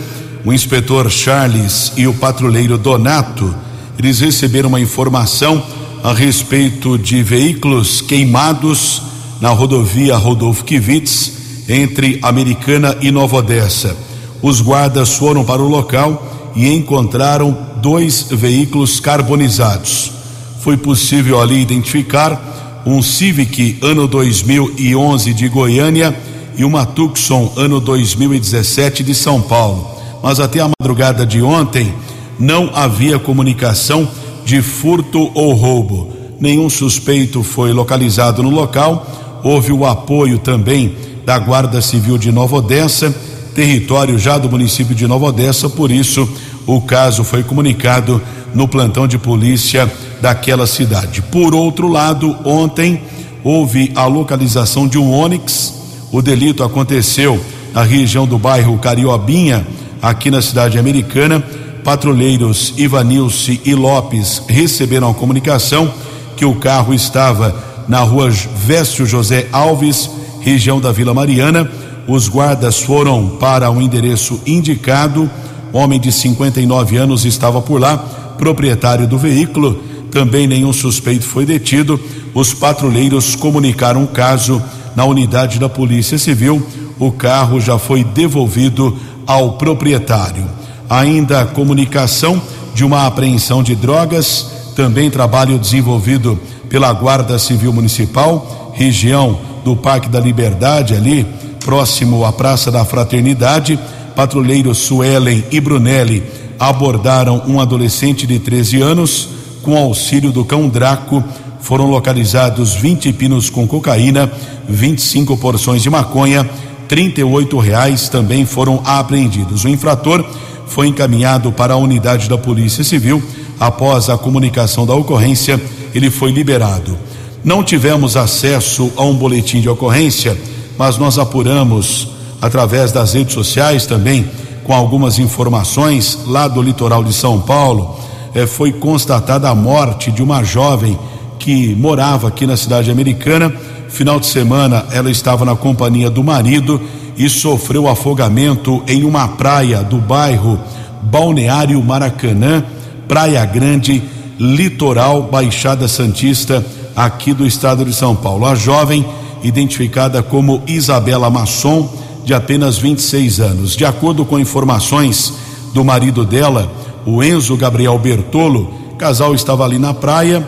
O 0.44 0.52
inspetor 0.52 1.10
Charles 1.10 1.92
e 1.96 2.06
o 2.06 2.14
patrulheiro 2.14 2.76
Donato, 2.76 3.54
eles 3.98 4.20
receberam 4.20 4.68
uma 4.68 4.80
informação 4.80 5.62
a 6.02 6.12
respeito 6.12 6.98
de 6.98 7.22
veículos 7.22 8.00
queimados 8.00 9.02
na 9.40 9.50
rodovia 9.50 10.16
Rodolfo 10.16 10.64
Kivitz, 10.64 11.32
entre 11.68 12.18
Americana 12.22 12.96
e 13.00 13.10
Nova 13.10 13.36
Odessa. 13.36 13.96
Os 14.40 14.60
guardas 14.60 15.14
foram 15.14 15.44
para 15.44 15.62
o 15.62 15.68
local 15.68 16.52
e 16.54 16.72
encontraram 16.72 17.56
dois 17.82 18.28
veículos 18.30 19.00
carbonizados. 19.00 20.12
Foi 20.60 20.76
possível 20.76 21.40
ali 21.40 21.60
identificar 21.60 22.82
um 22.86 23.02
Civic 23.02 23.78
ano 23.82 24.06
2011 24.06 25.34
de 25.34 25.48
Goiânia 25.48 26.16
e 26.56 26.64
uma 26.64 26.86
Tucson 26.86 27.52
ano 27.56 27.80
2017 27.80 29.02
de 29.02 29.14
São 29.14 29.42
Paulo. 29.42 29.90
Mas 30.22 30.40
até 30.40 30.60
a 30.60 30.70
madrugada 30.80 31.26
de 31.26 31.42
ontem 31.42 31.92
não 32.38 32.70
havia 32.74 33.18
comunicação 33.18 34.08
de 34.44 34.62
furto 34.62 35.30
ou 35.34 35.52
roubo. 35.52 36.12
Nenhum 36.40 36.68
suspeito 36.68 37.42
foi 37.42 37.72
localizado 37.72 38.42
no 38.42 38.50
local. 38.50 39.40
Houve 39.42 39.72
o 39.72 39.86
apoio 39.86 40.38
também 40.38 40.94
da 41.24 41.38
Guarda 41.38 41.80
Civil 41.80 42.18
de 42.18 42.30
Nova 42.30 42.56
Odessa, 42.56 43.14
território 43.54 44.18
já 44.18 44.38
do 44.38 44.48
município 44.48 44.94
de 44.94 45.06
Nova 45.06 45.26
Odessa, 45.26 45.68
por 45.68 45.90
isso 45.90 46.28
o 46.66 46.80
caso 46.80 47.24
foi 47.24 47.42
comunicado 47.42 48.22
no 48.54 48.68
plantão 48.68 49.08
de 49.08 49.18
polícia 49.18 49.90
daquela 50.20 50.66
cidade. 50.66 51.22
Por 51.22 51.54
outro 51.54 51.88
lado, 51.88 52.36
ontem 52.44 53.02
houve 53.42 53.90
a 53.94 54.06
localização 54.06 54.86
de 54.86 54.98
um 54.98 55.12
Onix. 55.12 55.74
O 56.12 56.22
delito 56.22 56.62
aconteceu 56.62 57.40
na 57.72 57.82
região 57.82 58.26
do 58.26 58.38
bairro 58.38 58.78
Cariobinha, 58.78 59.66
aqui 60.00 60.30
na 60.30 60.40
cidade 60.40 60.78
americana 60.78 61.42
patrulheiros 61.86 62.74
Ivanilce 62.76 63.60
e 63.64 63.72
Lopes 63.72 64.42
receberam 64.48 65.08
a 65.08 65.14
comunicação 65.14 65.94
que 66.36 66.44
o 66.44 66.56
carro 66.56 66.92
estava 66.92 67.54
na 67.86 68.00
rua 68.00 68.28
Vécio 68.28 69.06
José 69.06 69.46
Alves, 69.52 70.10
região 70.40 70.80
da 70.80 70.90
Vila 70.90 71.14
Mariana. 71.14 71.70
Os 72.08 72.26
guardas 72.26 72.80
foram 72.80 73.36
para 73.38 73.70
o 73.70 73.80
endereço 73.80 74.40
indicado. 74.44 75.30
Homem 75.72 76.00
de 76.00 76.10
59 76.10 76.96
anos 76.96 77.24
estava 77.24 77.62
por 77.62 77.80
lá, 77.80 77.96
proprietário 78.36 79.06
do 79.06 79.16
veículo. 79.16 79.80
Também 80.10 80.48
nenhum 80.48 80.72
suspeito 80.72 81.24
foi 81.24 81.46
detido. 81.46 82.00
Os 82.34 82.52
patrulheiros 82.52 83.36
comunicaram 83.36 84.02
o 84.02 84.08
caso 84.08 84.60
na 84.96 85.04
unidade 85.04 85.60
da 85.60 85.68
Polícia 85.68 86.18
Civil. 86.18 86.66
O 86.98 87.12
carro 87.12 87.60
já 87.60 87.78
foi 87.78 88.02
devolvido 88.02 88.98
ao 89.24 89.52
proprietário 89.52 90.65
ainda 90.88 91.42
a 91.42 91.46
comunicação 91.46 92.40
de 92.74 92.84
uma 92.84 93.06
apreensão 93.06 93.62
de 93.62 93.74
drogas, 93.74 94.72
também 94.74 95.10
trabalho 95.10 95.58
desenvolvido 95.58 96.38
pela 96.68 96.92
Guarda 96.92 97.38
Civil 97.38 97.72
Municipal, 97.72 98.72
região 98.74 99.38
do 99.64 99.74
Parque 99.74 100.08
da 100.08 100.20
Liberdade, 100.20 100.94
ali 100.94 101.26
próximo 101.64 102.24
à 102.24 102.32
Praça 102.32 102.70
da 102.70 102.84
Fraternidade. 102.84 103.78
Patrulheiros 104.14 104.78
Suelen 104.78 105.44
e 105.50 105.60
Brunelli 105.60 106.22
abordaram 106.58 107.42
um 107.46 107.60
adolescente 107.60 108.26
de 108.26 108.38
13 108.38 108.80
anos. 108.80 109.28
Com 109.62 109.76
auxílio 109.76 110.30
do 110.30 110.44
cão 110.44 110.68
Draco, 110.68 111.24
foram 111.60 111.86
localizados 111.86 112.74
20 112.74 113.12
pinos 113.14 113.50
com 113.50 113.66
cocaína, 113.66 114.30
25 114.68 115.36
porções 115.36 115.82
de 115.82 115.90
maconha, 115.90 116.48
38 116.86 117.58
reais 117.58 118.08
também 118.08 118.46
foram 118.46 118.80
apreendidos. 118.84 119.64
O 119.64 119.68
infrator 119.68 120.24
foi 120.66 120.88
encaminhado 120.88 121.52
para 121.52 121.74
a 121.74 121.76
unidade 121.76 122.28
da 122.28 122.36
Polícia 122.36 122.84
Civil. 122.84 123.22
Após 123.58 124.08
a 124.10 124.18
comunicação 124.18 124.84
da 124.84 124.94
ocorrência, 124.94 125.60
ele 125.94 126.10
foi 126.10 126.30
liberado. 126.30 126.98
Não 127.42 127.62
tivemos 127.62 128.16
acesso 128.16 128.92
a 128.96 129.04
um 129.04 129.14
boletim 129.14 129.60
de 129.60 129.68
ocorrência, 129.68 130.36
mas 130.76 130.98
nós 130.98 131.18
apuramos 131.18 132.08
através 132.40 132.92
das 132.92 133.14
redes 133.14 133.34
sociais 133.34 133.86
também, 133.86 134.28
com 134.64 134.74
algumas 134.74 135.18
informações 135.18 136.18
lá 136.26 136.48
do 136.48 136.60
litoral 136.60 137.04
de 137.04 137.12
São 137.12 137.40
Paulo. 137.40 137.98
Eh, 138.34 138.46
foi 138.46 138.72
constatada 138.72 139.48
a 139.48 139.54
morte 139.54 140.10
de 140.10 140.22
uma 140.22 140.42
jovem 140.42 140.98
que 141.38 141.74
morava 141.76 142.28
aqui 142.28 142.46
na 142.46 142.56
cidade 142.56 142.90
americana. 142.90 143.54
Final 143.88 144.18
de 144.18 144.26
semana, 144.26 144.84
ela 144.90 145.10
estava 145.10 145.44
na 145.44 145.54
companhia 145.54 146.10
do 146.10 146.22
marido 146.22 146.80
e 147.16 147.28
sofreu 147.28 147.88
afogamento 147.88 148.82
em 148.86 149.04
uma 149.04 149.28
praia 149.28 149.82
do 149.82 149.96
bairro 149.96 150.58
Balneário 151.02 151.82
Maracanã, 151.82 152.64
Praia 153.08 153.44
Grande, 153.44 154.02
litoral 154.38 155.22
Baixada 155.22 155.88
Santista, 155.88 156.64
aqui 156.94 157.32
do 157.32 157.46
estado 157.46 157.84
de 157.84 157.94
São 157.94 158.14
Paulo. 158.14 158.44
A 158.46 158.54
jovem, 158.54 159.06
identificada 159.42 160.22
como 160.22 160.62
Isabela 160.66 161.30
Masson, 161.30 161.88
de 162.24 162.34
apenas 162.34 162.76
26 162.76 163.40
anos. 163.40 163.76
De 163.76 163.84
acordo 163.84 164.24
com 164.24 164.38
informações 164.38 165.32
do 165.72 165.84
marido 165.84 166.24
dela, 166.24 166.70
o 167.06 167.22
Enzo 167.22 167.56
Gabriel 167.56 167.98
Bertolo, 167.98 168.74
o 168.92 168.96
casal 168.96 169.34
estava 169.34 169.64
ali 169.64 169.78
na 169.78 169.94
praia. 169.94 170.46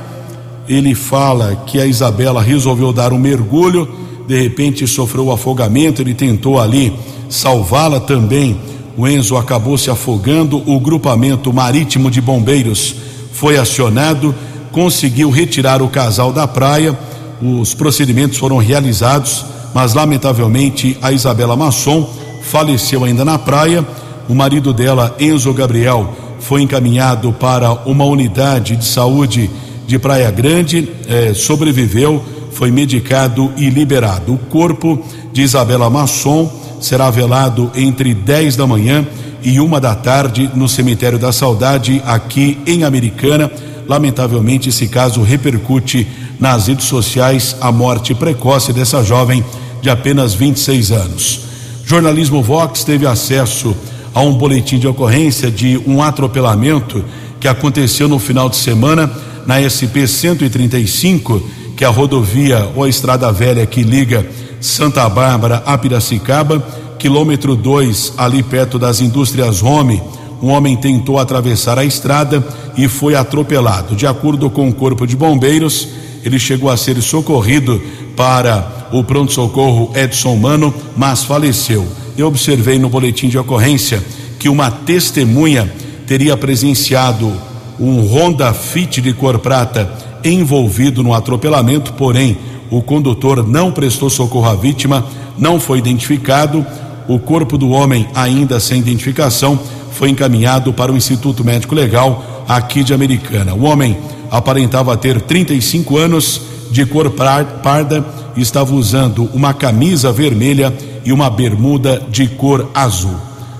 Ele 0.68 0.94
fala 0.94 1.54
que 1.66 1.81
a 1.81 1.87
Isabela 1.87 2.42
resolveu 2.42 2.92
dar 2.92 3.12
um 3.12 3.18
mergulho 3.18 3.88
de 4.29 4.38
repente 4.38 4.87
sofreu 4.87 5.33
afogamento, 5.33 6.03
ele 6.03 6.12
tentou 6.12 6.61
ali 6.61 6.93
salvá-la 7.31 7.99
também. 7.99 8.61
O 8.95 9.09
Enzo 9.09 9.38
acabou 9.38 9.79
se 9.79 9.91
afogando, 9.91 10.62
o 10.71 10.79
grupamento 10.79 11.51
marítimo 11.51 12.11
de 12.11 12.21
bombeiros 12.21 12.95
foi 13.33 13.57
acionado, 13.57 14.35
conseguiu 14.71 15.31
retirar 15.31 15.81
o 15.81 15.88
casal 15.88 16.31
da 16.31 16.47
praia. 16.47 16.97
Os 17.41 17.73
procedimentos 17.73 18.37
foram 18.37 18.59
realizados, 18.59 19.47
mas 19.75 19.95
lamentavelmente 19.95 20.99
a 21.01 21.11
Isabela 21.11 21.57
Masson 21.57 22.07
faleceu 22.43 23.05
ainda 23.05 23.25
na 23.25 23.38
praia. 23.38 23.83
O 24.29 24.35
marido 24.35 24.75
dela, 24.75 25.17
Enzo 25.19 25.55
Gabriel, 25.55 26.12
foi 26.38 26.61
encaminhado 26.61 27.33
para 27.33 27.73
uma 27.87 28.05
unidade 28.05 28.77
de 28.77 28.85
saúde 28.85 29.49
de 29.87 29.99
Praia 29.99 30.31
Grande, 30.31 30.87
eh, 31.09 31.33
sobreviveu 31.33 32.23
foi 32.59 32.73
medicado 32.73 33.53
e 33.57 33.71
liberado. 33.71 34.35
O 34.35 34.37
corpo 34.37 35.01
de 35.33 35.42
Isabela 35.42 35.88
Masson 35.88 36.53
será 36.81 37.09
velado 37.09 37.71
entre 37.73 38.12
10 38.12 38.57
da 38.57 38.66
manhã 38.66 39.07
e 39.44 39.61
uma 39.61 39.81
da 39.81 39.94
tarde 39.94 40.51
no 40.57 40.68
cemitério 40.68 41.21
da 41.21 41.31
Saudade, 41.31 42.03
aqui 42.05 42.59
em 42.66 42.83
Americana. 42.83 43.49
Lamentavelmente, 43.87 44.71
esse 44.71 44.88
caso 44.88 45.23
repercute 45.23 46.05
nas 46.40 46.66
redes 46.66 46.87
sociais 46.87 47.55
a 47.61 47.71
morte 47.71 48.12
precoce 48.12 48.73
dessa 48.73 49.05
jovem 49.05 49.44
de 49.81 49.88
apenas 49.88 50.35
26 50.35 50.90
anos. 50.90 51.40
Jornalismo 51.85 52.42
Vox 52.42 52.83
teve 52.83 53.07
acesso 53.07 53.73
a 54.12 54.21
um 54.21 54.35
boletim 54.35 54.81
de 54.81 54.88
ocorrência 54.88 55.49
de 55.49 55.81
um 55.87 56.03
atropelamento 56.03 57.05
que 57.38 57.47
aconteceu 57.47 58.09
no 58.09 58.18
final 58.18 58.49
de 58.49 58.57
semana 58.57 59.09
na 59.47 59.62
SP 59.62 60.09
135, 60.09 61.40
que 61.79 61.85
a 61.85 61.91
rodovia 61.91 62.69
ou 62.75 62.83
a 62.83 62.88
estrada 62.88 63.31
velha 63.31 63.64
que 63.64 63.85
liga 63.85 64.29
Santa 64.61 65.09
Bárbara 65.09 65.62
a 65.64 65.79
Piracicaba, 65.79 66.61
quilômetro 66.99 67.55
2, 67.55 68.14
ali 68.19 68.43
perto 68.43 68.81
das 68.81 69.01
indústrias 69.01 69.62
Home, 69.62 70.03
um 70.43 70.49
homem 70.49 70.77
tentou 70.77 71.21
atravessar 71.21 71.79
a 71.79 71.85
estrada 71.85 72.45
e 72.77 72.88
foi 72.88 73.14
atropelado. 73.14 73.95
De 73.95 74.09
acordo 74.09 74.51
com 74.51 74.69
o 74.69 74.75
Corpo 74.75 75.07
de 75.07 75.14
Bombeiros, 75.14 75.87
ele 76.25 76.41
chegou 76.41 76.69
a 76.69 76.77
ser 76.77 77.01
socorrido 77.01 77.81
para 78.17 78.88
o 78.91 79.05
pronto-socorro 79.05 79.93
Edson 79.95 80.35
Mano, 80.35 80.75
mas 80.97 81.23
faleceu. 81.23 81.87
Eu 82.17 82.27
observei 82.27 82.77
no 82.81 82.88
boletim 82.88 83.29
de 83.29 83.38
ocorrência 83.38 84.03
que 84.37 84.49
uma 84.49 84.69
testemunha 84.69 85.73
teria 86.09 86.37
presenciado 86.37 87.33
um 87.79 88.01
Honda 88.01 88.53
Fit 88.53 89.01
de 89.01 89.12
cor 89.12 89.38
prata 89.38 90.08
envolvido 90.24 91.02
no 91.02 91.14
atropelamento, 91.14 91.92
porém 91.94 92.37
o 92.70 92.83
condutor 92.83 93.46
não 93.46 93.72
prestou 93.72 94.11
socorro 94.11 94.48
à 94.48 94.54
vítima, 94.54 95.07
não 95.38 95.59
foi 95.59 95.78
identificado. 95.78 96.64
O 97.07 97.18
corpo 97.18 97.57
do 97.57 97.70
homem, 97.70 98.07
ainda 98.14 98.61
sem 98.61 98.81
identificação, 98.81 99.59
foi 99.92 100.11
encaminhado 100.11 100.72
para 100.72 100.92
o 100.92 100.96
Instituto 100.96 101.42
Médico 101.42 101.74
Legal 101.74 102.44
aqui 102.46 102.85
de 102.85 102.92
Americana. 102.92 103.54
O 103.54 103.64
homem 103.64 103.96
aparentava 104.31 104.96
ter 104.96 105.20
35 105.20 105.96
anos, 105.96 106.42
de 106.70 106.85
cor 106.85 107.11
parda, 107.11 108.04
estava 108.37 108.74
usando 108.74 109.28
uma 109.33 109.54
camisa 109.54 110.12
vermelha 110.12 110.72
e 111.04 111.12
uma 111.12 111.31
bermuda 111.31 112.02
de 112.11 112.28
cor 112.28 112.70
azul. 112.74 113.16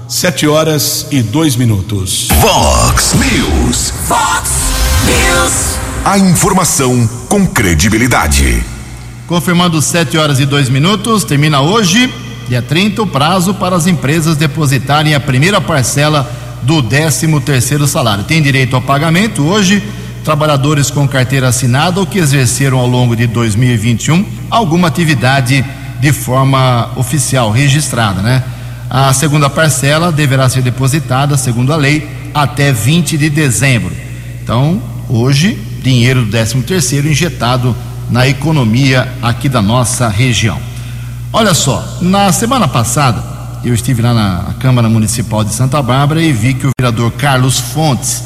Sete 0.07 0.47
horas 0.47 1.07
e 1.11 1.23
dois 1.23 1.57
minutos. 1.57 2.29
Vox 2.41 3.15
News. 3.15 3.93
Fox 4.07 4.51
News. 5.05 5.88
A 6.05 6.19
informação 6.19 7.09
com 7.29 7.47
credibilidade. 7.47 8.63
Confirmando 9.27 9.83
7 9.83 10.17
horas 10.17 10.41
e 10.41 10.47
2 10.47 10.71
minutos, 10.71 11.23
termina 11.25 11.61
hoje, 11.61 12.13
dia 12.49 12.63
30, 12.63 13.03
o 13.03 13.07
prazo 13.07 13.53
para 13.55 13.77
as 13.77 13.87
empresas 13.87 14.37
depositarem 14.37 15.15
a 15.15 15.21
primeira 15.21 15.61
parcela 15.61 16.31
do 16.63 16.83
13 16.83 17.41
terceiro 17.41 17.87
salário. 17.87 18.25
Tem 18.25 18.41
direito 18.41 18.75
ao 18.75 18.83
pagamento 18.83 19.43
hoje 19.45 19.83
trabalhadores 20.25 20.91
com 20.91 21.07
carteira 21.07 21.49
assinada 21.49 22.01
ou 22.01 22.07
que 22.07 22.19
exerceram 22.19 22.79
ao 22.79 22.87
longo 22.87 23.15
de 23.15 23.27
2021 23.27 24.25
alguma 24.51 24.89
atividade 24.89 25.65
de 26.01 26.13
forma 26.13 26.91
oficial, 26.97 27.51
registrada, 27.51 28.23
né? 28.23 28.43
A 28.91 29.13
segunda 29.13 29.51
parcela 29.51 30.11
deverá 30.11 30.49
ser 30.49 30.63
depositada, 30.63 31.37
segundo 31.37 31.73
a 31.73 31.77
lei, 31.77 32.09
até 32.33 32.73
20 32.73 33.19
de 33.19 33.29
dezembro. 33.29 33.95
Então, 34.43 34.83
hoje, 35.09 35.68
dinheiro 35.83 36.25
do 36.25 36.31
13 36.31 36.63
terceiro 36.63 37.09
injetado 37.09 37.75
na 38.11 38.27
economia 38.27 39.09
aqui 39.23 39.49
da 39.49 39.61
nossa 39.61 40.09
região. 40.09 40.59
Olha 41.33 41.55
só, 41.55 41.99
na 42.01 42.33
semana 42.33 42.67
passada 42.67 43.23
eu 43.65 43.75
estive 43.75 44.03
lá 44.03 44.15
na 44.15 44.55
Câmara 44.61 44.89
Municipal 44.89 45.45
de 45.45 45.53
Santa 45.53 45.83
Bárbara 45.83 46.23
e 46.23 46.33
vi 46.33 46.55
que 46.55 46.67
o 46.67 46.71
vereador 46.79 47.11
Carlos 47.13 47.59
Fontes, 47.59 48.23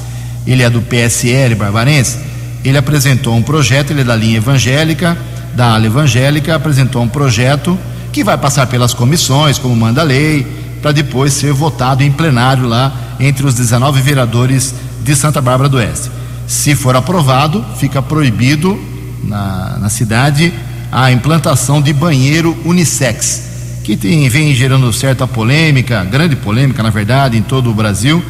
ele 0.47 0.63
é 0.63 0.71
do 0.71 0.83
PSL 0.83 1.55
Barbarense, 1.55 2.19
ele 2.65 2.79
apresentou 2.79 3.35
um 3.35 3.43
projeto, 3.43 3.91
ele 3.91 4.03
é 4.03 4.05
da 4.05 4.15
linha 4.15 4.37
evangélica, 4.37 5.17
da 5.55 5.75
ala 5.75 5.87
evangélica, 5.87 6.55
apresentou 6.55 7.03
um 7.03 7.09
projeto 7.09 7.79
que 8.13 8.23
vai 8.23 8.37
passar 8.37 8.67
pelas 8.67 8.95
comissões, 8.95 9.59
como 9.59 9.75
manda 9.75 10.03
a 10.03 10.05
lei, 10.05 10.47
para 10.81 10.93
depois 10.93 11.33
ser 11.33 11.53
votado 11.53 12.03
em 12.03 12.13
plenário 12.13 12.67
lá 12.67 12.93
entre 13.19 13.47
os 13.47 13.55
19 13.55 14.01
vereadores 14.01 14.75
de 15.03 15.17
Santa 15.17 15.41
Bárbara 15.41 15.69
do 15.69 15.77
Oeste. 15.79 16.11
Se 16.53 16.75
for 16.75 16.95
aprovado, 16.95 17.65
fica 17.79 18.03
proibido 18.03 18.79
na, 19.25 19.79
na 19.81 19.89
cidade 19.89 20.53
a 20.93 21.11
implantação 21.11 21.81
de 21.81 21.95
banheiro 21.95 22.55
unissex, 22.63 23.81
que 23.83 23.97
tem, 23.97 24.29
vem 24.29 24.55
gerando 24.55 24.93
certa 24.93 25.27
polêmica, 25.27 26.05
grande 26.05 26.37
polêmica, 26.37 26.83
na 26.83 26.91
verdade, 26.91 27.39
em 27.39 27.43
todo 27.43 27.71
o 27.71 27.75
Brasil, 27.75 28.23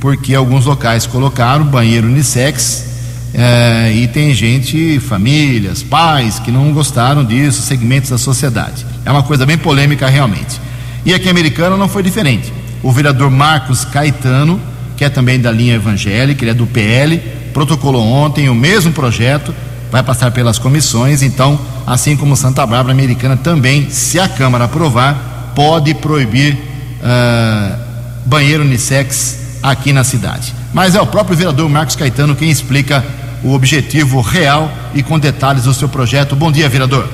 porque 0.00 0.34
alguns 0.34 0.66
locais 0.66 1.06
colocaram 1.06 1.64
banheiro 1.64 2.08
unissex 2.08 2.86
é, 3.32 3.92
e 3.94 4.08
tem 4.08 4.34
gente, 4.34 4.98
famílias, 4.98 5.80
pais 5.80 6.40
que 6.40 6.50
não 6.50 6.72
gostaram 6.72 7.24
disso, 7.24 7.62
segmentos 7.62 8.10
da 8.10 8.18
sociedade. 8.18 8.84
É 9.04 9.12
uma 9.12 9.22
coisa 9.22 9.46
bem 9.46 9.56
polêmica 9.56 10.08
realmente. 10.08 10.60
E 11.06 11.14
aqui 11.14 11.28
em 11.28 11.30
Americana 11.30 11.76
não 11.76 11.88
foi 11.88 12.02
diferente. 12.02 12.52
O 12.82 12.90
vereador 12.90 13.30
Marcos 13.30 13.84
Caetano, 13.84 14.60
que 14.96 15.04
é 15.04 15.08
também 15.08 15.38
da 15.38 15.52
linha 15.52 15.76
evangélica, 15.76 16.42
ele 16.42 16.50
é 16.50 16.54
do 16.54 16.66
PL, 16.66 17.38
protocolou 17.52 18.02
ontem 18.02 18.48
o 18.48 18.54
mesmo 18.54 18.92
projeto, 18.92 19.54
vai 19.90 20.02
passar 20.02 20.30
pelas 20.30 20.58
comissões, 20.58 21.22
então, 21.22 21.58
assim 21.86 22.16
como 22.16 22.36
Santa 22.36 22.64
Bárbara 22.66 22.92
Americana 22.92 23.36
também, 23.36 23.90
se 23.90 24.18
a 24.18 24.28
Câmara 24.28 24.64
aprovar, 24.64 25.52
pode 25.54 25.94
proibir 25.94 26.54
uh, 26.54 27.76
banheiro 28.24 28.62
unissex 28.62 29.58
aqui 29.62 29.92
na 29.92 30.04
cidade. 30.04 30.54
Mas 30.72 30.94
é 30.94 31.00
o 31.00 31.06
próprio 31.06 31.36
vereador 31.36 31.68
Marcos 31.68 31.96
Caetano 31.96 32.36
quem 32.36 32.50
explica 32.50 33.04
o 33.42 33.52
objetivo 33.52 34.20
real 34.20 34.70
e 34.94 35.02
com 35.02 35.18
detalhes 35.18 35.64
do 35.64 35.74
seu 35.74 35.88
projeto. 35.88 36.36
Bom 36.36 36.52
dia, 36.52 36.68
vereador. 36.68 37.08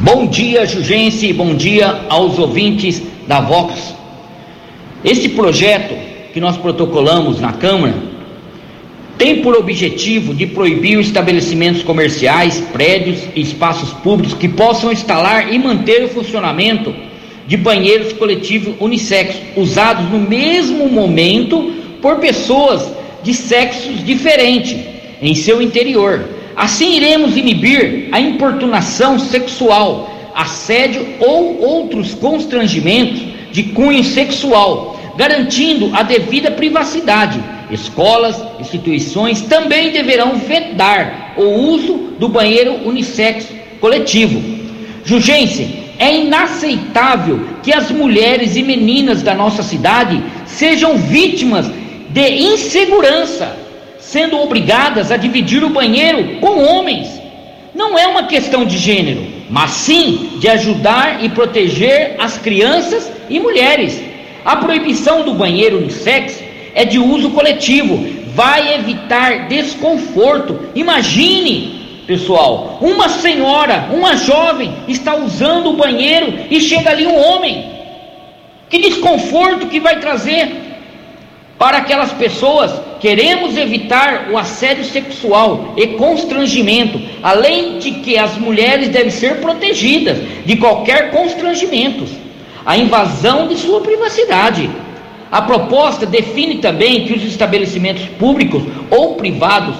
Bom 0.00 0.26
dia, 0.26 0.66
Jugense, 0.66 1.32
bom 1.32 1.54
dia 1.54 2.06
aos 2.08 2.38
ouvintes 2.38 3.02
da 3.26 3.40
Vox. 3.40 3.94
Este 5.04 5.28
projeto 5.28 6.07
que 6.38 6.40
nós 6.40 6.56
protocolamos 6.56 7.40
na 7.40 7.52
Câmara 7.52 7.96
tem 9.18 9.42
por 9.42 9.56
objetivo 9.56 10.32
de 10.32 10.46
proibir 10.46 10.96
estabelecimentos 11.00 11.82
comerciais, 11.82 12.60
prédios 12.72 13.24
e 13.34 13.40
espaços 13.40 13.92
públicos 13.94 14.38
que 14.38 14.46
possam 14.46 14.92
instalar 14.92 15.52
e 15.52 15.58
manter 15.58 16.04
o 16.04 16.08
funcionamento 16.08 16.94
de 17.48 17.56
banheiros 17.56 18.12
coletivos 18.12 18.76
unissex 18.78 19.34
usados 19.56 20.08
no 20.12 20.20
mesmo 20.20 20.88
momento 20.88 21.72
por 22.00 22.20
pessoas 22.20 22.88
de 23.24 23.34
sexos 23.34 24.04
diferentes 24.04 24.76
em 25.20 25.34
seu 25.34 25.60
interior. 25.60 26.24
Assim 26.54 26.98
iremos 26.98 27.36
inibir 27.36 28.10
a 28.12 28.20
importunação 28.20 29.18
sexual, 29.18 30.08
assédio 30.36 31.04
ou 31.18 31.60
outros 31.60 32.14
constrangimentos 32.14 33.22
de 33.50 33.64
cunho 33.64 34.04
sexual, 34.04 34.97
garantindo 35.18 35.90
a 35.94 36.04
devida 36.04 36.52
privacidade. 36.52 37.42
Escolas, 37.72 38.40
instituições 38.60 39.42
também 39.42 39.90
deverão 39.90 40.36
vedar 40.36 41.34
o 41.36 41.42
uso 41.42 42.14
do 42.20 42.28
banheiro 42.28 42.86
unissex 42.86 43.48
coletivo. 43.80 44.40
Jugense, 45.04 45.86
é 45.98 46.18
inaceitável 46.18 47.40
que 47.64 47.74
as 47.74 47.90
mulheres 47.90 48.54
e 48.54 48.62
meninas 48.62 49.20
da 49.20 49.34
nossa 49.34 49.64
cidade 49.64 50.22
sejam 50.46 50.96
vítimas 50.96 51.66
de 52.10 52.28
insegurança, 52.52 53.56
sendo 53.98 54.38
obrigadas 54.38 55.10
a 55.10 55.16
dividir 55.16 55.64
o 55.64 55.70
banheiro 55.70 56.36
com 56.40 56.62
homens. 56.62 57.08
Não 57.74 57.98
é 57.98 58.06
uma 58.06 58.22
questão 58.22 58.64
de 58.64 58.78
gênero, 58.78 59.26
mas 59.50 59.72
sim 59.72 60.38
de 60.38 60.48
ajudar 60.48 61.24
e 61.24 61.28
proteger 61.28 62.14
as 62.20 62.38
crianças 62.38 63.10
e 63.28 63.40
mulheres. 63.40 64.07
A 64.48 64.56
proibição 64.56 65.24
do 65.24 65.34
banheiro 65.34 65.76
unissex 65.76 66.42
é 66.74 66.82
de 66.82 66.98
uso 66.98 67.28
coletivo, 67.32 68.02
vai 68.28 68.76
evitar 68.76 69.46
desconforto. 69.46 70.58
Imagine, 70.74 72.02
pessoal, 72.06 72.78
uma 72.80 73.10
senhora, 73.10 73.90
uma 73.92 74.16
jovem 74.16 74.72
está 74.88 75.14
usando 75.16 75.68
o 75.68 75.76
banheiro 75.76 76.32
e 76.50 76.62
chega 76.62 76.88
ali 76.88 77.06
um 77.06 77.14
homem. 77.14 77.62
Que 78.70 78.78
desconforto 78.78 79.66
que 79.66 79.80
vai 79.80 80.00
trazer 80.00 80.50
para 81.58 81.76
aquelas 81.76 82.14
pessoas, 82.14 82.72
queremos 83.00 83.54
evitar 83.54 84.30
o 84.30 84.38
assédio 84.38 84.86
sexual 84.86 85.74
e 85.76 85.88
constrangimento, 85.88 86.98
além 87.22 87.78
de 87.80 87.90
que 87.90 88.16
as 88.16 88.38
mulheres 88.38 88.88
devem 88.88 89.10
ser 89.10 89.42
protegidas 89.42 90.16
de 90.46 90.56
qualquer 90.56 91.10
constrangimento, 91.10 92.06
a 92.68 92.76
invasão 92.76 93.48
de 93.48 93.56
sua 93.56 93.80
privacidade. 93.80 94.68
A 95.32 95.40
proposta 95.40 96.04
define 96.04 96.56
também 96.56 97.06
que 97.06 97.14
os 97.14 97.24
estabelecimentos 97.24 98.04
públicos 98.18 98.62
ou 98.90 99.14
privados, 99.14 99.74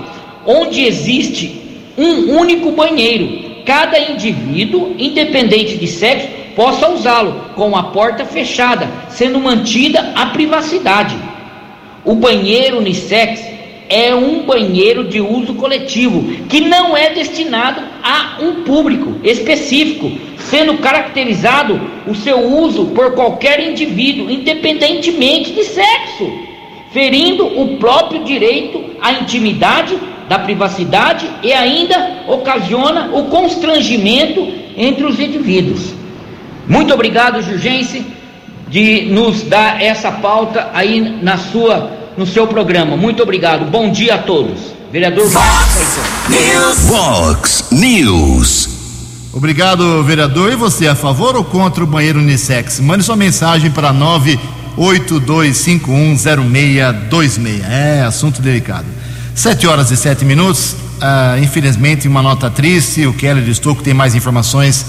onde 0.47 0.87
existe 0.87 1.83
um 1.99 2.35
único 2.39 2.73
banheiro, 2.73 3.63
cada 3.67 3.99
indivíduo, 3.99 4.95
independente 4.99 5.77
de 5.77 5.87
sexo, 5.87 6.29
possa 6.57 6.89
usá-lo 6.89 7.51
com 7.55 7.77
a 7.77 7.83
porta 7.85 8.25
fechada, 8.25 8.89
sendo 9.11 9.39
mantida 9.39 10.11
a 10.15 10.25
privacidade. 10.27 11.15
O 12.07 12.15
banheiro 12.15 12.79
unissex 12.79 13.45
é 13.91 14.15
um 14.15 14.47
banheiro 14.47 15.05
de 15.05 15.21
uso 15.21 15.53
coletivo 15.53 16.23
que 16.49 16.63
não 16.63 16.97
é 16.97 17.11
destinado 17.11 17.83
a 18.03 18.39
um 18.41 18.63
público 18.63 19.17
específico, 19.23 20.11
sendo 20.39 20.79
caracterizado 20.79 21.81
o 22.07 22.15
seu 22.15 22.41
uso 22.41 22.87
por 22.87 23.13
qualquer 23.13 23.61
indivíduo, 23.61 24.31
independentemente 24.31 25.53
de 25.53 25.65
sexo. 25.65 26.49
ferindo 26.91 27.47
o 27.47 27.77
próprio 27.77 28.25
direito 28.25 28.83
à 29.01 29.13
intimidade, 29.13 29.95
da 30.27 30.39
privacidade 30.39 31.29
e 31.43 31.53
ainda 31.53 32.25
ocasiona 32.27 33.11
o 33.13 33.25
constrangimento 33.25 34.47
entre 34.77 35.05
os 35.05 35.21
indivíduos. 35.21 35.93
Muito 36.67 36.93
obrigado, 36.93 37.43
Jurgense, 37.43 38.07
de 38.69 39.03
nos 39.03 39.43
dar 39.43 39.83
essa 39.83 40.13
pauta 40.13 40.71
aí 40.75 41.01
na 41.23 41.39
sua, 41.39 41.91
no 42.17 42.27
seu 42.27 42.47
programa. 42.47 42.97
Muito 42.97 43.23
obrigado. 43.23 43.65
Bom 43.71 43.91
dia 43.91 44.17
a 44.17 44.19
todos. 44.19 44.59
Vereador 44.93 45.29
Fox 45.31 45.99
News. 46.29 46.91
Fox 46.91 47.69
News. 47.71 48.78
Obrigado, 49.33 50.03
vereador. 50.05 50.53
E 50.53 50.57
você, 50.57 50.89
a 50.89 50.95
favor 50.95 51.37
ou 51.37 51.45
contra 51.45 51.85
o 51.85 51.87
banheiro 51.87 52.19
unissex? 52.19 52.81
Mande 52.81 53.05
sua 53.05 53.17
mensagem 53.17 53.71
para 53.71 53.93
982510626. 54.77 57.63
É, 57.65 58.03
assunto 58.03 58.41
delicado. 58.41 58.87
Sete 59.35 59.67
horas 59.67 59.91
e 59.91 59.97
sete 59.97 60.25
minutos. 60.25 60.75
Ah, 61.01 61.37
infelizmente, 61.41 62.09
uma 62.09 62.23
nota 62.23 62.51
triste. 62.51 63.07
O 63.07 63.13
Keller 63.13 63.49
Estouco 63.49 63.83
tem 63.83 63.95
mais 63.95 64.15
informações. 64.15 64.87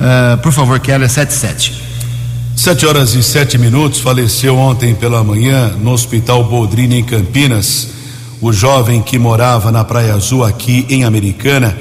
Ah, 0.00 0.38
por 0.42 0.52
favor, 0.52 0.78
Keller, 0.80 1.08
77. 1.08 1.90
Sete 2.56 2.84
horas 2.84 3.14
e 3.14 3.22
sete 3.22 3.56
minutos, 3.56 4.00
faleceu 4.00 4.54
ontem 4.54 4.94
pela 4.94 5.24
manhã 5.24 5.68
no 5.80 5.92
Hospital 5.92 6.44
Boldrini, 6.44 6.98
em 6.98 7.02
Campinas, 7.02 7.88
o 8.38 8.52
jovem 8.52 9.00
que 9.00 9.18
morava 9.18 9.72
na 9.72 9.82
Praia 9.82 10.12
Azul, 10.12 10.44
aqui 10.44 10.84
em 10.90 11.04
Americana, 11.04 11.74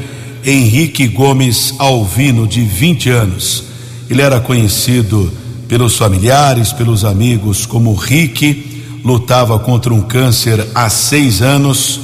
Henrique 0.50 1.08
Gomes 1.08 1.76
Alvino, 1.78 2.48
de 2.48 2.62
20 2.62 3.10
anos. 3.12 3.66
Ele 4.10 4.24
era 4.24 4.40
conhecido 4.40 5.32
pelos 5.68 5.96
familiares, 5.96 6.74
pelos 6.74 7.06
amigos 7.06 7.68
como 7.68 7.94
Rick, 7.94 8.82
lutava 9.06 9.60
contra 9.60 9.94
um 9.94 10.02
câncer 10.02 10.68
há 10.74 10.90
seis 10.90 11.44
anos. 11.44 12.00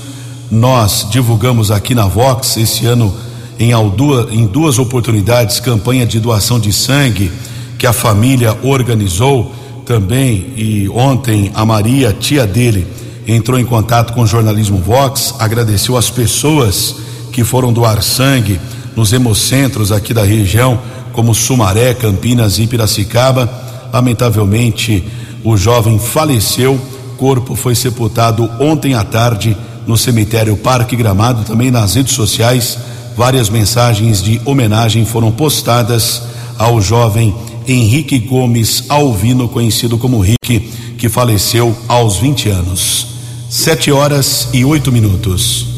Nós 0.52 1.08
divulgamos 1.10 1.72
aqui 1.72 1.96
na 1.96 2.06
Vox 2.06 2.56
esse 2.58 2.86
ano 2.86 3.12
em, 3.58 3.74
aldua, 3.74 4.30
em 4.32 4.46
duas 4.46 4.78
oportunidades 4.78 5.60
campanha 5.60 6.06
de 6.06 6.20
doação 6.20 6.60
de 6.60 6.72
sangue 6.72 7.32
que 7.80 7.88
a 7.88 7.94
família 7.94 8.56
organizou 8.62 9.56
também 9.88 10.54
e 10.56 10.88
ontem 10.90 11.52
a 11.56 11.66
Maria, 11.66 12.14
tia 12.14 12.46
dele, 12.46 12.86
entrou 13.28 13.60
em 13.60 13.66
contato 13.66 14.14
com 14.14 14.22
o 14.22 14.28
jornalismo 14.28 14.78
Vox, 14.78 15.34
agradeceu 15.40 15.98
as 15.98 16.12
pessoas 16.12 17.06
que 17.36 17.44
foram 17.44 17.74
doar 17.74 18.02
sangue 18.02 18.58
nos 18.96 19.12
hemocentros 19.12 19.92
aqui 19.92 20.14
da 20.14 20.24
região, 20.24 20.80
como 21.12 21.36
Sumaré, 21.36 21.94
Campinas 21.94 22.60
e 22.60 22.66
Piracicaba. 22.66 23.52
Lamentavelmente, 23.92 25.04
o 25.44 25.58
jovem 25.58 26.00
faleceu, 26.00 26.80
corpo 27.18 27.54
foi 27.54 27.76
sepultado 27.76 28.50
ontem 28.58 28.94
à 28.94 29.04
tarde 29.04 29.56
no 29.86 29.98
cemitério 29.98 30.56
Parque 30.56 30.96
Gramado, 30.96 31.44
também 31.44 31.70
nas 31.70 31.96
redes 31.96 32.14
sociais. 32.14 32.78
Várias 33.18 33.50
mensagens 33.50 34.24
de 34.24 34.40
homenagem 34.46 35.06
foram 35.06 35.30
postadas 35.30 36.22
ao 36.58 36.80
jovem 36.80 37.36
Henrique 37.68 38.18
Gomes 38.18 38.86
Alvino, 38.88 39.50
conhecido 39.50 39.98
como 39.98 40.22
Rick, 40.22 40.60
que 40.98 41.10
faleceu 41.10 41.76
aos 41.90 42.16
20 42.16 42.48
anos. 42.48 43.08
Sete 43.50 43.92
horas 43.92 44.48
e 44.54 44.64
oito 44.64 44.90
minutos. 44.90 45.75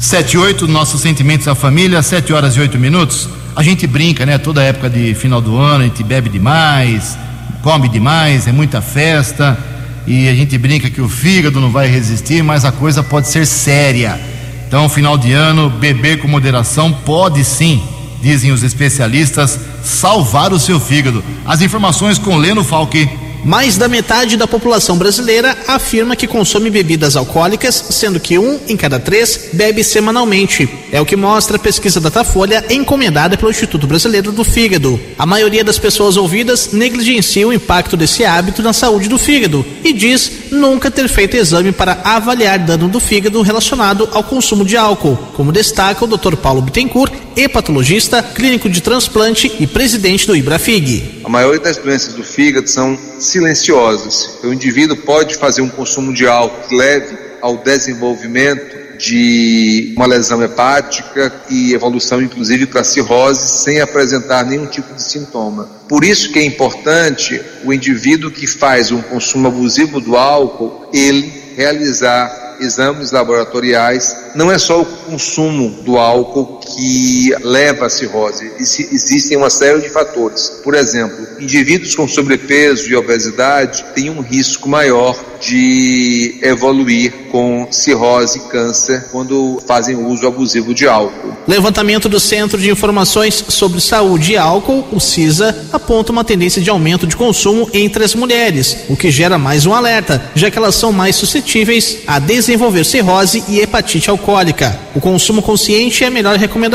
Sete 0.00 0.38
oito, 0.38 0.68
nossos 0.68 1.00
sentimentos 1.00 1.48
à 1.48 1.56
família, 1.56 2.00
sete 2.02 2.32
horas 2.32 2.54
e 2.54 2.60
oito 2.60 2.78
minutos. 2.78 3.28
A 3.56 3.64
gente 3.64 3.84
brinca, 3.84 4.24
né? 4.24 4.38
Toda 4.38 4.62
época 4.62 4.88
de 4.88 5.12
final 5.12 5.40
do 5.40 5.56
ano, 5.56 5.82
a 5.82 5.86
gente 5.88 6.04
bebe 6.04 6.28
demais, 6.28 7.18
come 7.62 7.88
demais, 7.88 8.46
é 8.46 8.52
muita 8.52 8.80
festa. 8.80 9.58
E 10.06 10.28
a 10.28 10.34
gente 10.36 10.56
brinca 10.56 10.88
que 10.88 11.00
o 11.00 11.08
fígado 11.08 11.60
não 11.60 11.72
vai 11.72 11.88
resistir, 11.88 12.44
mas 12.44 12.64
a 12.64 12.70
coisa 12.70 13.02
pode 13.02 13.26
ser 13.26 13.44
séria. 13.44 14.20
Então, 14.68 14.88
final 14.88 15.18
de 15.18 15.32
ano, 15.32 15.68
beber 15.68 16.18
com 16.18 16.28
moderação 16.28 16.92
pode 16.92 17.44
sim, 17.44 17.82
dizem 18.22 18.52
os 18.52 18.62
especialistas, 18.62 19.58
salvar 19.82 20.52
o 20.52 20.60
seu 20.60 20.78
fígado. 20.78 21.24
As 21.44 21.60
informações 21.60 22.18
com 22.18 22.36
Leno 22.36 22.62
Falque. 22.62 23.10
Mais 23.44 23.76
da 23.76 23.88
metade 23.88 24.36
da 24.36 24.46
população 24.46 24.96
brasileira 24.96 25.56
afirma 25.66 26.16
que 26.16 26.26
consome 26.26 26.70
bebidas 26.70 27.16
alcoólicas, 27.16 27.74
sendo 27.90 28.18
que 28.18 28.38
um 28.38 28.58
em 28.68 28.76
cada 28.76 28.98
três 28.98 29.50
bebe 29.52 29.82
semanalmente. 29.84 30.68
É 30.90 31.00
o 31.00 31.06
que 31.06 31.16
mostra 31.16 31.56
a 31.56 31.60
pesquisa 31.60 32.00
Datafolha 32.00 32.64
encomendada 32.70 33.36
pelo 33.36 33.50
Instituto 33.50 33.86
Brasileiro 33.86 34.32
do 34.32 34.44
Fígado. 34.44 35.00
A 35.18 35.24
maioria 35.24 35.64
das 35.64 35.78
pessoas 35.78 36.16
ouvidas 36.16 36.72
negligencia 36.72 37.46
o 37.46 37.52
impacto 37.52 37.96
desse 37.96 38.24
hábito 38.24 38.62
na 38.62 38.72
saúde 38.72 39.08
do 39.08 39.18
fígado 39.18 39.64
e 39.84 39.92
diz 39.92 40.30
nunca 40.50 40.90
ter 40.90 41.08
feito 41.08 41.36
exame 41.36 41.72
para 41.72 42.00
avaliar 42.04 42.58
dano 42.58 42.88
do 42.88 43.00
fígado 43.00 43.42
relacionado 43.42 44.08
ao 44.12 44.24
consumo 44.24 44.64
de 44.64 44.76
álcool, 44.76 45.16
como 45.34 45.52
destaca 45.52 46.04
o 46.04 46.08
Dr. 46.08 46.36
Paulo 46.36 46.62
Bittencourt, 46.62 47.12
hepatologista, 47.36 48.22
clínico 48.22 48.68
de 48.68 48.80
transplante 48.80 49.52
e 49.58 49.66
presidente 49.66 50.26
do 50.26 50.36
Ibrafig. 50.36 51.22
A 51.24 51.28
maioria 51.28 51.60
das 51.60 51.76
doenças 51.76 52.14
do 52.14 52.22
fígado 52.22 52.68
são 52.68 52.98
silenciosas. 53.18 54.38
O 54.42 54.52
indivíduo 54.52 54.96
pode 54.96 55.36
fazer 55.36 55.60
um 55.60 55.68
consumo 55.68 56.12
de 56.12 56.26
álcool 56.26 56.74
leve 56.74 57.16
ao 57.40 57.56
desenvolvimento 57.56 58.77
de 58.98 59.94
uma 59.96 60.06
lesão 60.06 60.42
hepática 60.42 61.32
e 61.48 61.72
evolução 61.72 62.20
inclusive 62.20 62.66
para 62.66 62.82
cirrose 62.82 63.62
sem 63.62 63.80
apresentar 63.80 64.44
nenhum 64.44 64.66
tipo 64.66 64.92
de 64.94 65.02
sintoma. 65.02 65.68
Por 65.88 66.04
isso 66.04 66.32
que 66.32 66.38
é 66.38 66.44
importante 66.44 67.40
o 67.64 67.72
indivíduo 67.72 68.30
que 68.30 68.46
faz 68.46 68.90
um 68.90 69.00
consumo 69.00 69.48
abusivo 69.48 70.00
do 70.00 70.16
álcool, 70.16 70.90
ele 70.92 71.32
realizar 71.56 72.56
exames 72.60 73.12
laboratoriais, 73.12 74.16
não 74.34 74.50
é 74.50 74.58
só 74.58 74.82
o 74.82 74.84
consumo 74.84 75.82
do 75.82 75.96
álcool 75.96 76.57
que 76.78 77.34
leva 77.42 77.86
à 77.86 77.90
cirrose, 77.90 78.52
existem 78.56 79.36
uma 79.36 79.50
série 79.50 79.80
de 79.80 79.88
fatores. 79.88 80.60
Por 80.62 80.76
exemplo, 80.76 81.26
indivíduos 81.40 81.96
com 81.96 82.06
sobrepeso 82.06 82.88
e 82.88 82.94
obesidade 82.94 83.84
têm 83.96 84.10
um 84.10 84.20
risco 84.20 84.68
maior 84.68 85.18
de 85.40 86.38
evoluir 86.40 87.12
com 87.30 87.66
cirrose 87.70 88.38
e 88.38 88.42
câncer 88.42 89.06
quando 89.10 89.60
fazem 89.66 89.96
uso 89.96 90.26
abusivo 90.26 90.72
de 90.72 90.86
álcool. 90.86 91.36
Levantamento 91.46 92.08
do 92.08 92.20
Centro 92.20 92.58
de 92.58 92.70
Informações 92.70 93.44
sobre 93.48 93.80
Saúde 93.80 94.32
e 94.32 94.36
Álcool, 94.36 94.86
o 94.92 95.00
CISA, 95.00 95.66
aponta 95.72 96.12
uma 96.12 96.24
tendência 96.24 96.60
de 96.60 96.70
aumento 96.70 97.06
de 97.06 97.16
consumo 97.16 97.68
entre 97.72 98.04
as 98.04 98.14
mulheres, 98.14 98.84
o 98.88 98.96
que 98.96 99.10
gera 99.10 99.38
mais 99.38 99.66
um 99.66 99.74
alerta, 99.74 100.30
já 100.34 100.50
que 100.50 100.58
elas 100.58 100.74
são 100.74 100.92
mais 100.92 101.16
suscetíveis 101.16 101.98
a 102.06 102.18
desenvolver 102.18 102.84
cirrose 102.84 103.42
e 103.48 103.60
hepatite 103.60 104.10
alcoólica. 104.10 104.78
O 104.94 105.00
consumo 105.00 105.42
consciente 105.42 106.04
é 106.04 106.08
a 106.08 106.10
melhor 106.10 106.36
recomendação, 106.36 106.67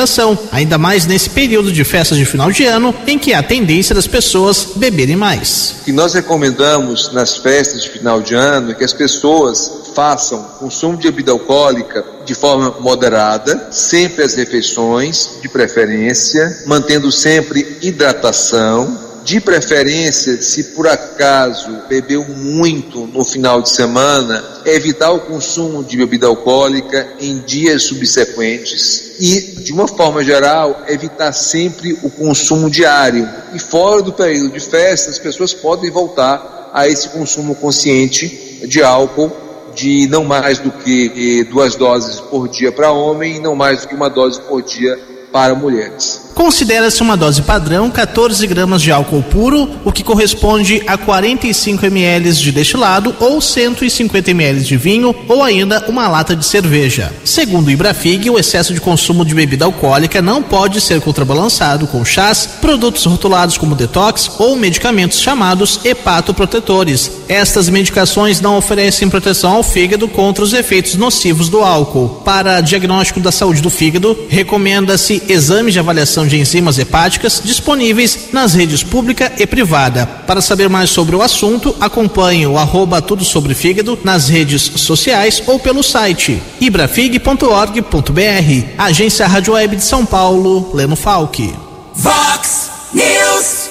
ainda 0.51 0.77
mais 0.77 1.05
nesse 1.05 1.29
período 1.29 1.71
de 1.71 1.83
festas 1.83 2.17
de 2.17 2.25
final 2.25 2.51
de 2.51 2.65
ano 2.65 2.93
em 3.07 3.17
que 3.17 3.33
há 3.33 3.43
tendência 3.43 3.93
das 3.93 4.07
pessoas 4.07 4.69
beberem 4.75 5.15
mais. 5.15 5.75
O 5.81 5.85
que 5.85 5.91
nós 5.91 6.13
recomendamos 6.13 7.11
nas 7.13 7.37
festas 7.37 7.83
de 7.83 7.89
final 7.89 8.21
de 8.21 8.35
ano 8.35 8.71
é 8.71 8.73
que 8.73 8.83
as 8.83 8.93
pessoas 8.93 9.83
façam 9.93 10.43
consumo 10.59 10.97
de 10.97 11.03
bebida 11.09 11.31
alcoólica 11.31 12.03
de 12.25 12.33
forma 12.33 12.75
moderada, 12.79 13.67
sempre 13.71 14.23
as 14.23 14.33
refeições, 14.33 15.39
de 15.41 15.49
preferência, 15.49 16.63
mantendo 16.65 17.11
sempre 17.11 17.77
hidratação, 17.81 18.97
de 19.23 19.39
preferência, 19.39 20.41
se 20.41 20.63
por 20.75 20.87
acaso 20.87 21.83
bebeu 21.87 22.25
muito 22.27 23.07
no 23.07 23.23
final 23.23 23.61
de 23.61 23.69
semana, 23.69 24.43
evitar 24.65 25.11
o 25.11 25.21
consumo 25.21 25.83
de 25.83 25.95
bebida 25.97 26.27
alcoólica 26.27 27.07
em 27.19 27.39
dias 27.39 27.83
subsequentes 27.83 29.13
e, 29.19 29.61
de 29.61 29.71
uma 29.71 29.87
forma 29.87 30.23
geral, 30.23 30.83
evitar 30.87 31.31
sempre 31.31 31.93
o 32.03 32.09
consumo 32.09 32.69
diário. 32.69 33.27
E 33.53 33.59
fora 33.59 34.01
do 34.01 34.11
período 34.11 34.53
de 34.53 34.59
festa, 34.59 35.09
as 35.09 35.19
pessoas 35.19 35.53
podem 35.53 35.89
voltar 35.89 36.71
a 36.73 36.87
esse 36.87 37.09
consumo 37.09 37.55
consciente 37.55 38.67
de 38.67 38.83
álcool 38.83 39.31
de 39.75 40.07
não 40.07 40.23
mais 40.23 40.59
do 40.59 40.71
que 40.71 41.43
duas 41.45 41.75
doses 41.75 42.19
por 42.19 42.47
dia 42.47 42.71
para 42.71 42.91
homem 42.91 43.37
e 43.37 43.39
não 43.39 43.55
mais 43.55 43.81
do 43.81 43.87
que 43.87 43.95
uma 43.95 44.09
dose 44.09 44.39
por 44.41 44.61
dia 44.61 44.99
para 45.31 45.55
mulheres. 45.55 46.22
Considera-se 46.43 47.01
uma 47.01 47.15
dose 47.15 47.41
padrão 47.41 47.89
14 47.89 48.45
gramas 48.47 48.81
de 48.81 48.91
álcool 48.91 49.23
puro, 49.23 49.69
o 49.85 49.93
que 49.93 50.03
corresponde 50.03 50.83
a 50.85 50.97
45 50.97 51.85
ml 51.85 52.33
de 52.33 52.51
destilado 52.51 53.15
ou 53.17 53.39
150 53.39 54.31
ml 54.31 54.59
de 54.59 54.75
vinho 54.75 55.15
ou 55.29 55.41
ainda 55.41 55.85
uma 55.87 56.05
lata 56.09 56.35
de 56.35 56.45
cerveja. 56.45 57.13
Segundo 57.23 57.67
o 57.67 57.71
Ibrafig, 57.71 58.29
o 58.29 58.37
excesso 58.37 58.73
de 58.73 58.81
consumo 58.81 59.23
de 59.23 59.33
bebida 59.33 59.63
alcoólica 59.63 60.21
não 60.21 60.43
pode 60.43 60.81
ser 60.81 60.99
contrabalançado 60.99 61.87
com 61.87 62.03
chás, 62.03 62.45
produtos 62.59 63.05
rotulados 63.05 63.57
como 63.57 63.73
detox 63.73 64.31
ou 64.37 64.57
medicamentos 64.57 65.21
chamados 65.21 65.79
hepatoprotetores. 65.85 67.09
Estas 67.29 67.69
medicações 67.69 68.41
não 68.41 68.57
oferecem 68.57 69.09
proteção 69.09 69.53
ao 69.53 69.63
fígado 69.63 70.09
contra 70.09 70.43
os 70.43 70.51
efeitos 70.51 70.95
nocivos 70.95 71.47
do 71.47 71.61
álcool. 71.61 72.21
Para 72.25 72.59
diagnóstico 72.59 73.21
da 73.21 73.31
saúde 73.31 73.61
do 73.61 73.69
fígado, 73.69 74.17
recomenda-se 74.27 75.23
exame 75.29 75.71
de 75.71 75.79
avaliação 75.79 76.27
de 76.27 76.32
de 76.33 76.39
enzimas 76.39 76.79
hepáticas 76.79 77.39
disponíveis 77.45 78.29
nas 78.33 78.55
redes 78.55 78.81
pública 78.81 79.31
e 79.37 79.45
privada. 79.45 80.07
Para 80.07 80.41
saber 80.41 80.67
mais 80.67 80.89
sobre 80.89 81.15
o 81.15 81.21
assunto, 81.21 81.75
acompanhe 81.79 82.47
o 82.47 82.57
arroba 82.57 83.01
Tudo 83.01 83.23
Sobre 83.23 83.53
Fígado 83.53 83.99
nas 84.03 84.29
redes 84.29 84.63
sociais 84.77 85.43
ou 85.45 85.59
pelo 85.59 85.83
site 85.83 86.41
ibrafig.org.br. 86.59 88.67
Agência 88.79 89.27
Rádio 89.27 89.53
Web 89.53 89.75
de 89.75 89.83
São 89.83 90.05
Paulo, 90.05 90.71
Leno 90.73 90.95
Falque. 90.95 91.53
Vox 91.93 92.71
News. 92.91 93.69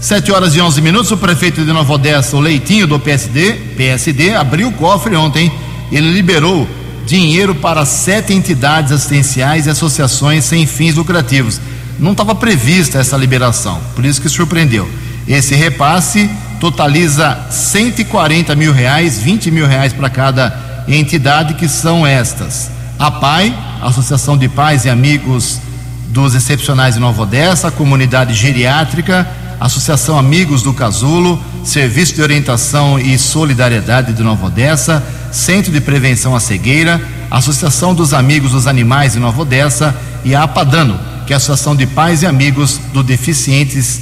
7 0.00 0.32
horas 0.32 0.56
e 0.56 0.60
11 0.60 0.80
minutos. 0.80 1.10
O 1.10 1.18
prefeito 1.18 1.62
de 1.62 1.70
Nova 1.70 1.92
Odessa, 1.92 2.34
o 2.34 2.40
Leitinho 2.40 2.86
do 2.86 2.98
PSD, 2.98 3.52
PSD, 3.76 4.34
abriu 4.34 4.68
o 4.68 4.72
cofre 4.72 5.14
ontem. 5.16 5.52
Ele 5.92 6.10
liberou 6.10 6.66
dinheiro 7.04 7.54
para 7.54 7.84
sete 7.84 8.32
entidades 8.32 8.90
assistenciais 8.90 9.66
e 9.66 9.70
associações 9.70 10.46
sem 10.46 10.64
fins 10.64 10.94
lucrativos. 10.94 11.60
Não 12.00 12.12
estava 12.12 12.34
prevista 12.34 12.98
essa 12.98 13.14
liberação, 13.14 13.78
por 13.94 14.06
isso 14.06 14.22
que 14.22 14.28
surpreendeu. 14.28 14.90
Esse 15.28 15.54
repasse 15.54 16.30
totaliza 16.58 17.38
140 17.50 18.56
mil 18.56 18.72
reais, 18.72 19.18
20 19.18 19.50
mil 19.50 19.66
reais 19.66 19.92
para 19.92 20.08
cada 20.08 20.84
entidade, 20.88 21.54
que 21.54 21.68
são 21.68 22.06
estas: 22.06 22.70
a 22.98 23.10
PAI, 23.10 23.54
Associação 23.82 24.38
de 24.38 24.48
Pais 24.48 24.86
e 24.86 24.88
Amigos 24.88 25.60
dos 26.08 26.34
Excepcionais 26.34 26.94
de 26.94 27.00
Nova 27.00 27.22
Odessa, 27.22 27.70
Comunidade 27.70 28.32
Geriátrica, 28.32 29.28
Associação 29.60 30.18
Amigos 30.18 30.62
do 30.62 30.72
Casulo, 30.72 31.38
Serviço 31.62 32.14
de 32.14 32.22
Orientação 32.22 32.98
e 32.98 33.18
Solidariedade 33.18 34.14
de 34.14 34.22
Nova 34.22 34.46
Odessa, 34.46 35.04
Centro 35.30 35.70
de 35.70 35.82
Prevenção 35.82 36.34
à 36.34 36.40
Cegueira, 36.40 36.98
Associação 37.30 37.94
dos 37.94 38.14
Amigos 38.14 38.52
dos 38.52 38.66
Animais 38.66 39.12
de 39.12 39.18
Nova 39.18 39.42
Odessa 39.42 39.94
e 40.24 40.34
a 40.34 40.44
APADANO, 40.44 41.09
que 41.30 41.32
é 41.32 41.36
a 41.36 41.38
Associação 41.38 41.76
de 41.76 41.86
Pais 41.86 42.24
e 42.24 42.26
Amigos 42.26 42.80
dos 42.92 43.04
Deficientes 43.04 44.00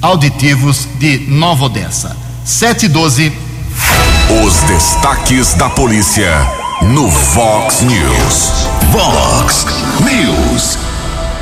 Auditivos 0.00 0.86
de 1.00 1.18
Nova 1.26 1.64
Odessa. 1.64 2.16
712. 2.44 3.32
Os 4.46 4.54
destaques 4.60 5.54
da 5.54 5.68
polícia 5.68 6.30
no 6.82 7.08
Vox 7.08 7.80
News. 7.80 8.52
Vox 8.92 9.66
News. 10.04 10.78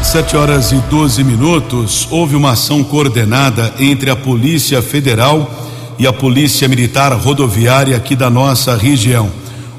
7 0.03 0.39
horas 0.39 0.73
e 0.73 0.77
12 0.89 1.23
minutos. 1.23 2.09
Houve 2.11 2.35
uma 2.35 2.53
ação 2.53 2.83
coordenada 2.83 3.75
entre 3.79 4.09
a 4.09 4.17
Polícia 4.17 4.81
Federal 4.81 5.51
e 5.99 6.07
a 6.07 6.15
Polícia 6.15 6.67
Militar 6.67 7.13
Rodoviária 7.13 7.95
aqui 7.95 8.17
da 8.17 8.31
nossa 8.31 8.75
região. 8.75 9.31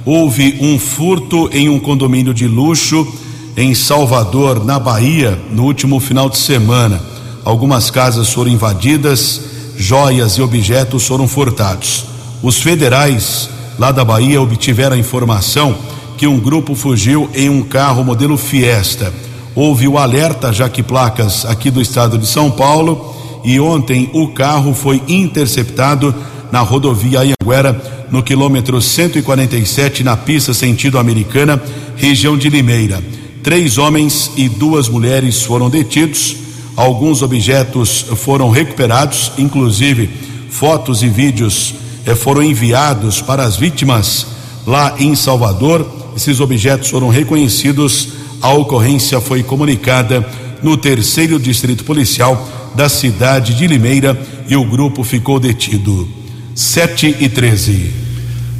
Houve 0.05 0.55
um 0.61 0.77
furto 0.77 1.49
em 1.51 1.67
um 1.67 1.79
condomínio 1.79 2.31
de 2.31 2.47
luxo 2.47 3.11
em 3.57 3.73
Salvador, 3.73 4.63
na 4.63 4.77
Bahia, 4.77 5.35
no 5.51 5.63
último 5.63 5.99
final 5.99 6.29
de 6.29 6.37
semana. 6.37 7.01
Algumas 7.43 7.89
casas 7.89 8.31
foram 8.31 8.51
invadidas, 8.51 9.41
joias 9.75 10.33
e 10.33 10.43
objetos 10.43 11.07
foram 11.07 11.27
furtados. 11.27 12.05
Os 12.43 12.61
federais 12.61 13.49
lá 13.79 13.91
da 13.91 14.05
Bahia 14.05 14.39
obtiveram 14.39 14.95
a 14.95 14.99
informação 14.99 15.75
que 16.17 16.27
um 16.27 16.39
grupo 16.39 16.75
fugiu 16.75 17.27
em 17.33 17.49
um 17.49 17.63
carro 17.63 18.03
modelo 18.03 18.37
Fiesta. 18.37 19.11
Houve 19.55 19.87
o 19.87 19.97
alerta 19.97 20.53
já 20.53 20.69
que 20.69 20.83
placas 20.83 21.43
aqui 21.43 21.71
do 21.71 21.81
estado 21.81 22.15
de 22.15 22.27
São 22.27 22.51
Paulo 22.51 23.15
e 23.43 23.59
ontem 23.59 24.07
o 24.13 24.27
carro 24.27 24.71
foi 24.71 25.01
interceptado 25.07 26.13
na 26.51 26.59
rodovia 26.59 27.21
Anhanguera, 27.21 28.05
no 28.11 28.21
quilômetro 28.21 28.79
147, 28.79 30.03
na 30.03 30.15
pista 30.15 30.53
sentido 30.53 30.99
americana, 30.99 31.61
região 31.95 32.37
de 32.37 32.49
Limeira. 32.49 33.16
Três 33.47 33.77
homens 33.77 34.29
e 34.35 34.49
duas 34.49 34.89
mulheres 34.89 35.41
foram 35.41 35.69
detidos, 35.69 36.35
alguns 36.75 37.21
objetos 37.21 38.05
foram 38.17 38.49
recuperados, 38.49 39.31
inclusive 39.37 40.09
fotos 40.49 41.01
e 41.01 41.07
vídeos 41.07 41.73
eh, 42.05 42.13
foram 42.13 42.43
enviados 42.43 43.21
para 43.21 43.43
as 43.43 43.55
vítimas 43.55 44.27
lá 44.65 44.97
em 44.99 45.15
Salvador. 45.15 45.89
Esses 46.13 46.41
objetos 46.41 46.89
foram 46.89 47.07
reconhecidos, 47.07 48.09
a 48.41 48.51
ocorrência 48.51 49.21
foi 49.21 49.41
comunicada 49.43 50.29
no 50.61 50.75
terceiro 50.75 51.39
distrito 51.39 51.85
policial 51.85 52.49
da 52.75 52.89
cidade 52.89 53.53
de 53.53 53.65
Limeira 53.65 54.21
e 54.49 54.57
o 54.57 54.65
grupo 54.65 55.05
ficou 55.05 55.39
detido. 55.39 56.05
7 56.53 57.15
e 57.21 57.29
13. 57.29 57.93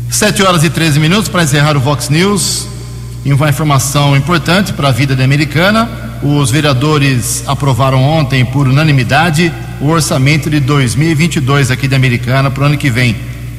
7 0.10 0.44
horas 0.44 0.64
e 0.64 0.70
13 0.70 0.98
minutos 0.98 1.28
para 1.28 1.44
encerrar 1.44 1.76
o 1.76 1.82
Vox 1.82 2.08
News. 2.08 2.77
E 3.26 3.34
uma 3.34 3.50
informação 3.50 4.16
importante 4.16 4.74
para 4.74 4.90
a 4.90 4.92
vida 4.92 5.16
da 5.16 5.24
americana: 5.24 5.90
os 6.22 6.50
vereadores 6.50 7.44
aprovaram 7.48 8.02
ontem, 8.02 8.46
por 8.46 8.68
unanimidade, 8.68 9.52
o 9.80 9.88
orçamento 9.88 10.50
de 10.50 10.60
2022 10.60 11.72
aqui 11.72 11.88
da 11.88 11.96
americana 11.96 12.50
para 12.50 12.64
o 12.64 12.66
ano 12.66 12.78
que 12.78 12.90
vem. 12.90 13.16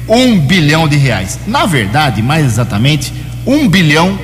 Um 0.07 0.39
bilhão 0.39 0.87
de 0.87 0.97
reais. 0.97 1.39
Na 1.45 1.65
verdade, 1.65 2.21
mais 2.21 2.45
exatamente, 2.45 3.13
um 3.45 3.67
bilhão 3.67 4.17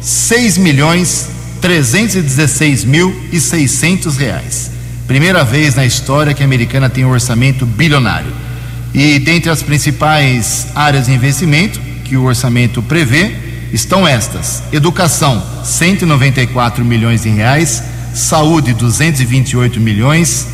6 0.00 0.56
milhões 0.56 1.28
316 1.60 2.84
mil 2.84 3.14
e 3.30 3.38
600 3.38 4.16
reais. 4.16 4.70
Primeira 5.06 5.44
vez 5.44 5.74
na 5.74 5.84
história 5.84 6.32
que 6.32 6.42
a 6.42 6.46
americana 6.46 6.88
tem 6.88 7.04
um 7.04 7.10
orçamento 7.10 7.66
bilionário. 7.66 8.32
E 8.94 9.18
dentre 9.18 9.50
as 9.50 9.62
principais 9.62 10.68
áreas 10.74 11.06
de 11.06 11.12
investimento 11.12 11.80
que 12.04 12.16
o 12.16 12.24
orçamento 12.24 12.82
prevê 12.82 13.49
estão 13.72 14.06
estas: 14.06 14.62
educação, 14.72 15.42
194 15.64 16.84
milhões 16.84 17.22
de 17.22 17.28
reais, 17.28 17.82
saúde, 18.14 18.74
228 18.74 19.80
milhões, 19.80 20.46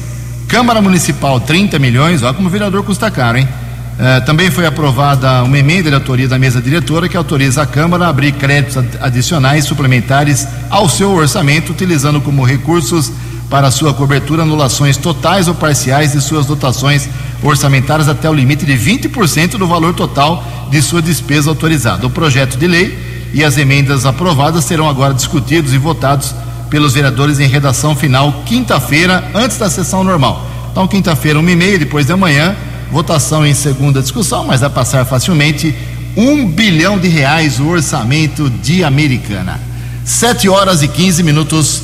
Câmara 0.49 0.81
Municipal, 0.81 1.41
30 1.41 1.79
milhões, 1.79 2.23
olha 2.23 2.35
como 2.35 2.49
o 2.49 2.51
vereador 2.51 2.83
custa 2.83 3.11
caro, 3.11 3.39
hein? 3.39 3.49
Uh, 3.97 4.25
também 4.27 4.51
foi 4.51 4.67
aprovada 4.67 5.43
uma 5.43 5.59
emenda 5.59 5.89
de 5.89 5.95
autoria 5.95 6.29
da 6.29 6.39
mesa 6.39 6.61
diretora 6.61 7.09
que 7.09 7.17
autoriza 7.17 7.63
a 7.63 7.67
Câmara 7.67 8.05
a 8.05 8.09
abrir 8.11 8.33
créditos 8.33 8.77
adicionais 9.01 9.65
suplementares 9.65 10.47
ao 10.69 10.87
seu 10.87 11.13
orçamento, 11.13 11.73
utilizando 11.73 12.21
como 12.21 12.45
recursos 12.45 13.11
para 13.49 13.71
sua 13.71 13.95
cobertura 13.95 14.43
anulações 14.43 14.97
totais 14.97 15.49
ou 15.49 15.55
parciais 15.55 16.13
de 16.13 16.21
suas 16.21 16.47
dotações 16.47 17.09
orçamentárias 17.43 18.09
até 18.09 18.29
o 18.29 18.35
limite 18.35 18.67
de 18.67 18.75
20% 18.75 19.53
do 19.53 19.67
valor 19.67 19.95
total 19.95 20.45
de 20.71 20.83
sua 20.83 21.01
despesa 21.01 21.49
autorizada. 21.49 22.07
O 22.07 22.11
projeto 22.11 22.59
de 22.59 22.67
lei 22.67 23.06
e 23.37 23.45
as 23.45 23.59
emendas 23.59 24.07
aprovadas 24.07 24.65
serão 24.65 24.89
agora 24.89 25.13
discutidos 25.13 25.75
e 25.75 25.79
votados 25.79 26.35
pelos 26.71 26.95
vereadores 26.95 27.39
em 27.39 27.47
redação 27.47 27.95
final 27.95 28.43
quinta-feira, 28.47 29.31
antes 29.35 29.59
da 29.59 29.69
sessão 29.69 30.03
normal. 30.03 30.43
Então, 30.73 30.89
quinta-feira, 30.89 31.39
uma 31.39 31.51
e 31.51 31.55
meia, 31.55 31.79
depois 31.79 32.07
de 32.07 32.13
amanhã, 32.13 32.57
votação 32.91 33.45
em 33.45 33.53
segunda 33.53 34.01
discussão, 34.01 34.47
mas 34.47 34.63
vai 34.63 34.71
passar 34.71 35.05
facilmente. 35.05 35.75
Um 36.17 36.49
bilhão 36.49 36.99
de 36.99 37.09
reais 37.09 37.61
o 37.61 37.67
orçamento 37.67 38.49
de 38.49 38.83
Americana. 38.83 39.61
Sete 40.03 40.49
horas 40.49 40.83
e 40.83 40.89
15 40.89 41.23
minutos. 41.23 41.83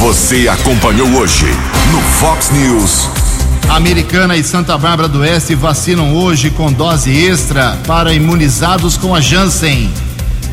Você 0.00 0.48
acompanhou 0.48 1.08
hoje 1.10 1.46
no 1.92 2.00
Fox 2.00 2.50
News. 2.50 3.25
Americana 3.68 4.36
e 4.36 4.44
Santa 4.44 4.78
Bárbara 4.78 5.08
do 5.08 5.20
Oeste 5.20 5.54
vacinam 5.54 6.14
hoje 6.14 6.50
com 6.50 6.72
dose 6.72 7.10
extra 7.10 7.76
para 7.86 8.12
imunizados 8.12 8.96
com 8.96 9.14
a 9.14 9.20
Janssen. 9.20 9.90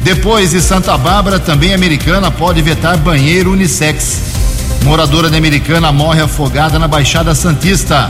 Depois 0.01 0.51
de 0.51 0.61
Santa 0.61 0.97
Bárbara, 0.97 1.39
também 1.39 1.73
Americana 1.73 2.29
pode 2.29 2.61
vetar 2.61 2.97
banheiro 2.97 3.51
unissex. 3.51 4.19
Moradora 4.83 5.29
de 5.29 5.37
Americana 5.37 5.91
morre 5.91 6.21
afogada 6.21 6.77
na 6.77 6.87
Baixada 6.87 7.33
Santista. 7.33 8.09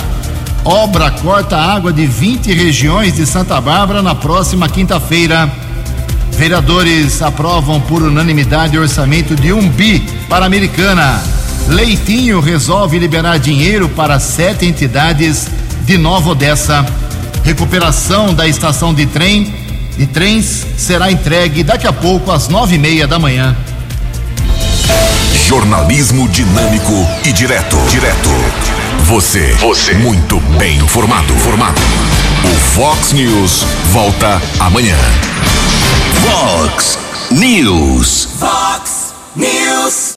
Obra 0.66 1.12
corta 1.12 1.58
água 1.58 1.94
de 1.94 2.08
20 2.08 2.52
regiões 2.54 3.16
de 3.16 3.26
Santa 3.26 3.60
Bárbara 3.62 4.02
na 4.02 4.16
próxima 4.16 4.68
quinta-feira. 4.68 5.52
Vereadores 6.32 7.22
aprovam 7.22 7.80
por 7.82 8.02
unanimidade 8.02 8.78
orçamento 8.78 9.36
de 9.36 9.54
um 9.54 9.70
bi 9.70 10.00
para 10.28 10.46
a 10.46 10.48
Americana. 10.48 11.33
Leitinho 11.68 12.40
resolve 12.40 13.00
liberar 13.00 13.40
dinheiro 13.40 13.88
para 13.90 14.20
sete 14.20 14.66
entidades 14.66 15.48
de 15.86 15.98
Nova 15.98 16.32
Odessa. 16.32 16.86
Recuperação 17.44 18.34
da 18.34 18.48
estação 18.48 18.94
de 18.94 19.06
trem 19.06 19.64
de 19.98 20.08
trens 20.08 20.66
será 20.78 21.12
entregue 21.12 21.64
daqui 21.64 21.86
a 21.86 21.94
pouco 21.94 22.32
às 22.32 22.48
nove 22.48 22.76
e 22.76 22.80
meia 22.80 23.08
da 23.08 23.20
manhã. 23.20 23.56
Jornalismo 25.48 26.28
dinâmico 26.30 27.08
e 27.26 27.32
direto. 27.32 27.78
Direto. 27.90 28.30
Você. 29.04 29.54
Você. 29.60 29.94
Muito 29.96 30.40
bem 30.58 30.78
informado. 30.78 31.34
Formado. 31.36 31.80
O 32.44 32.56
Fox 32.76 33.14
News 33.14 33.66
volta 33.92 34.42
amanhã. 34.60 34.98
Fox 36.22 36.98
News. 37.32 38.30
Fox 38.40 39.14
News. 39.36 40.12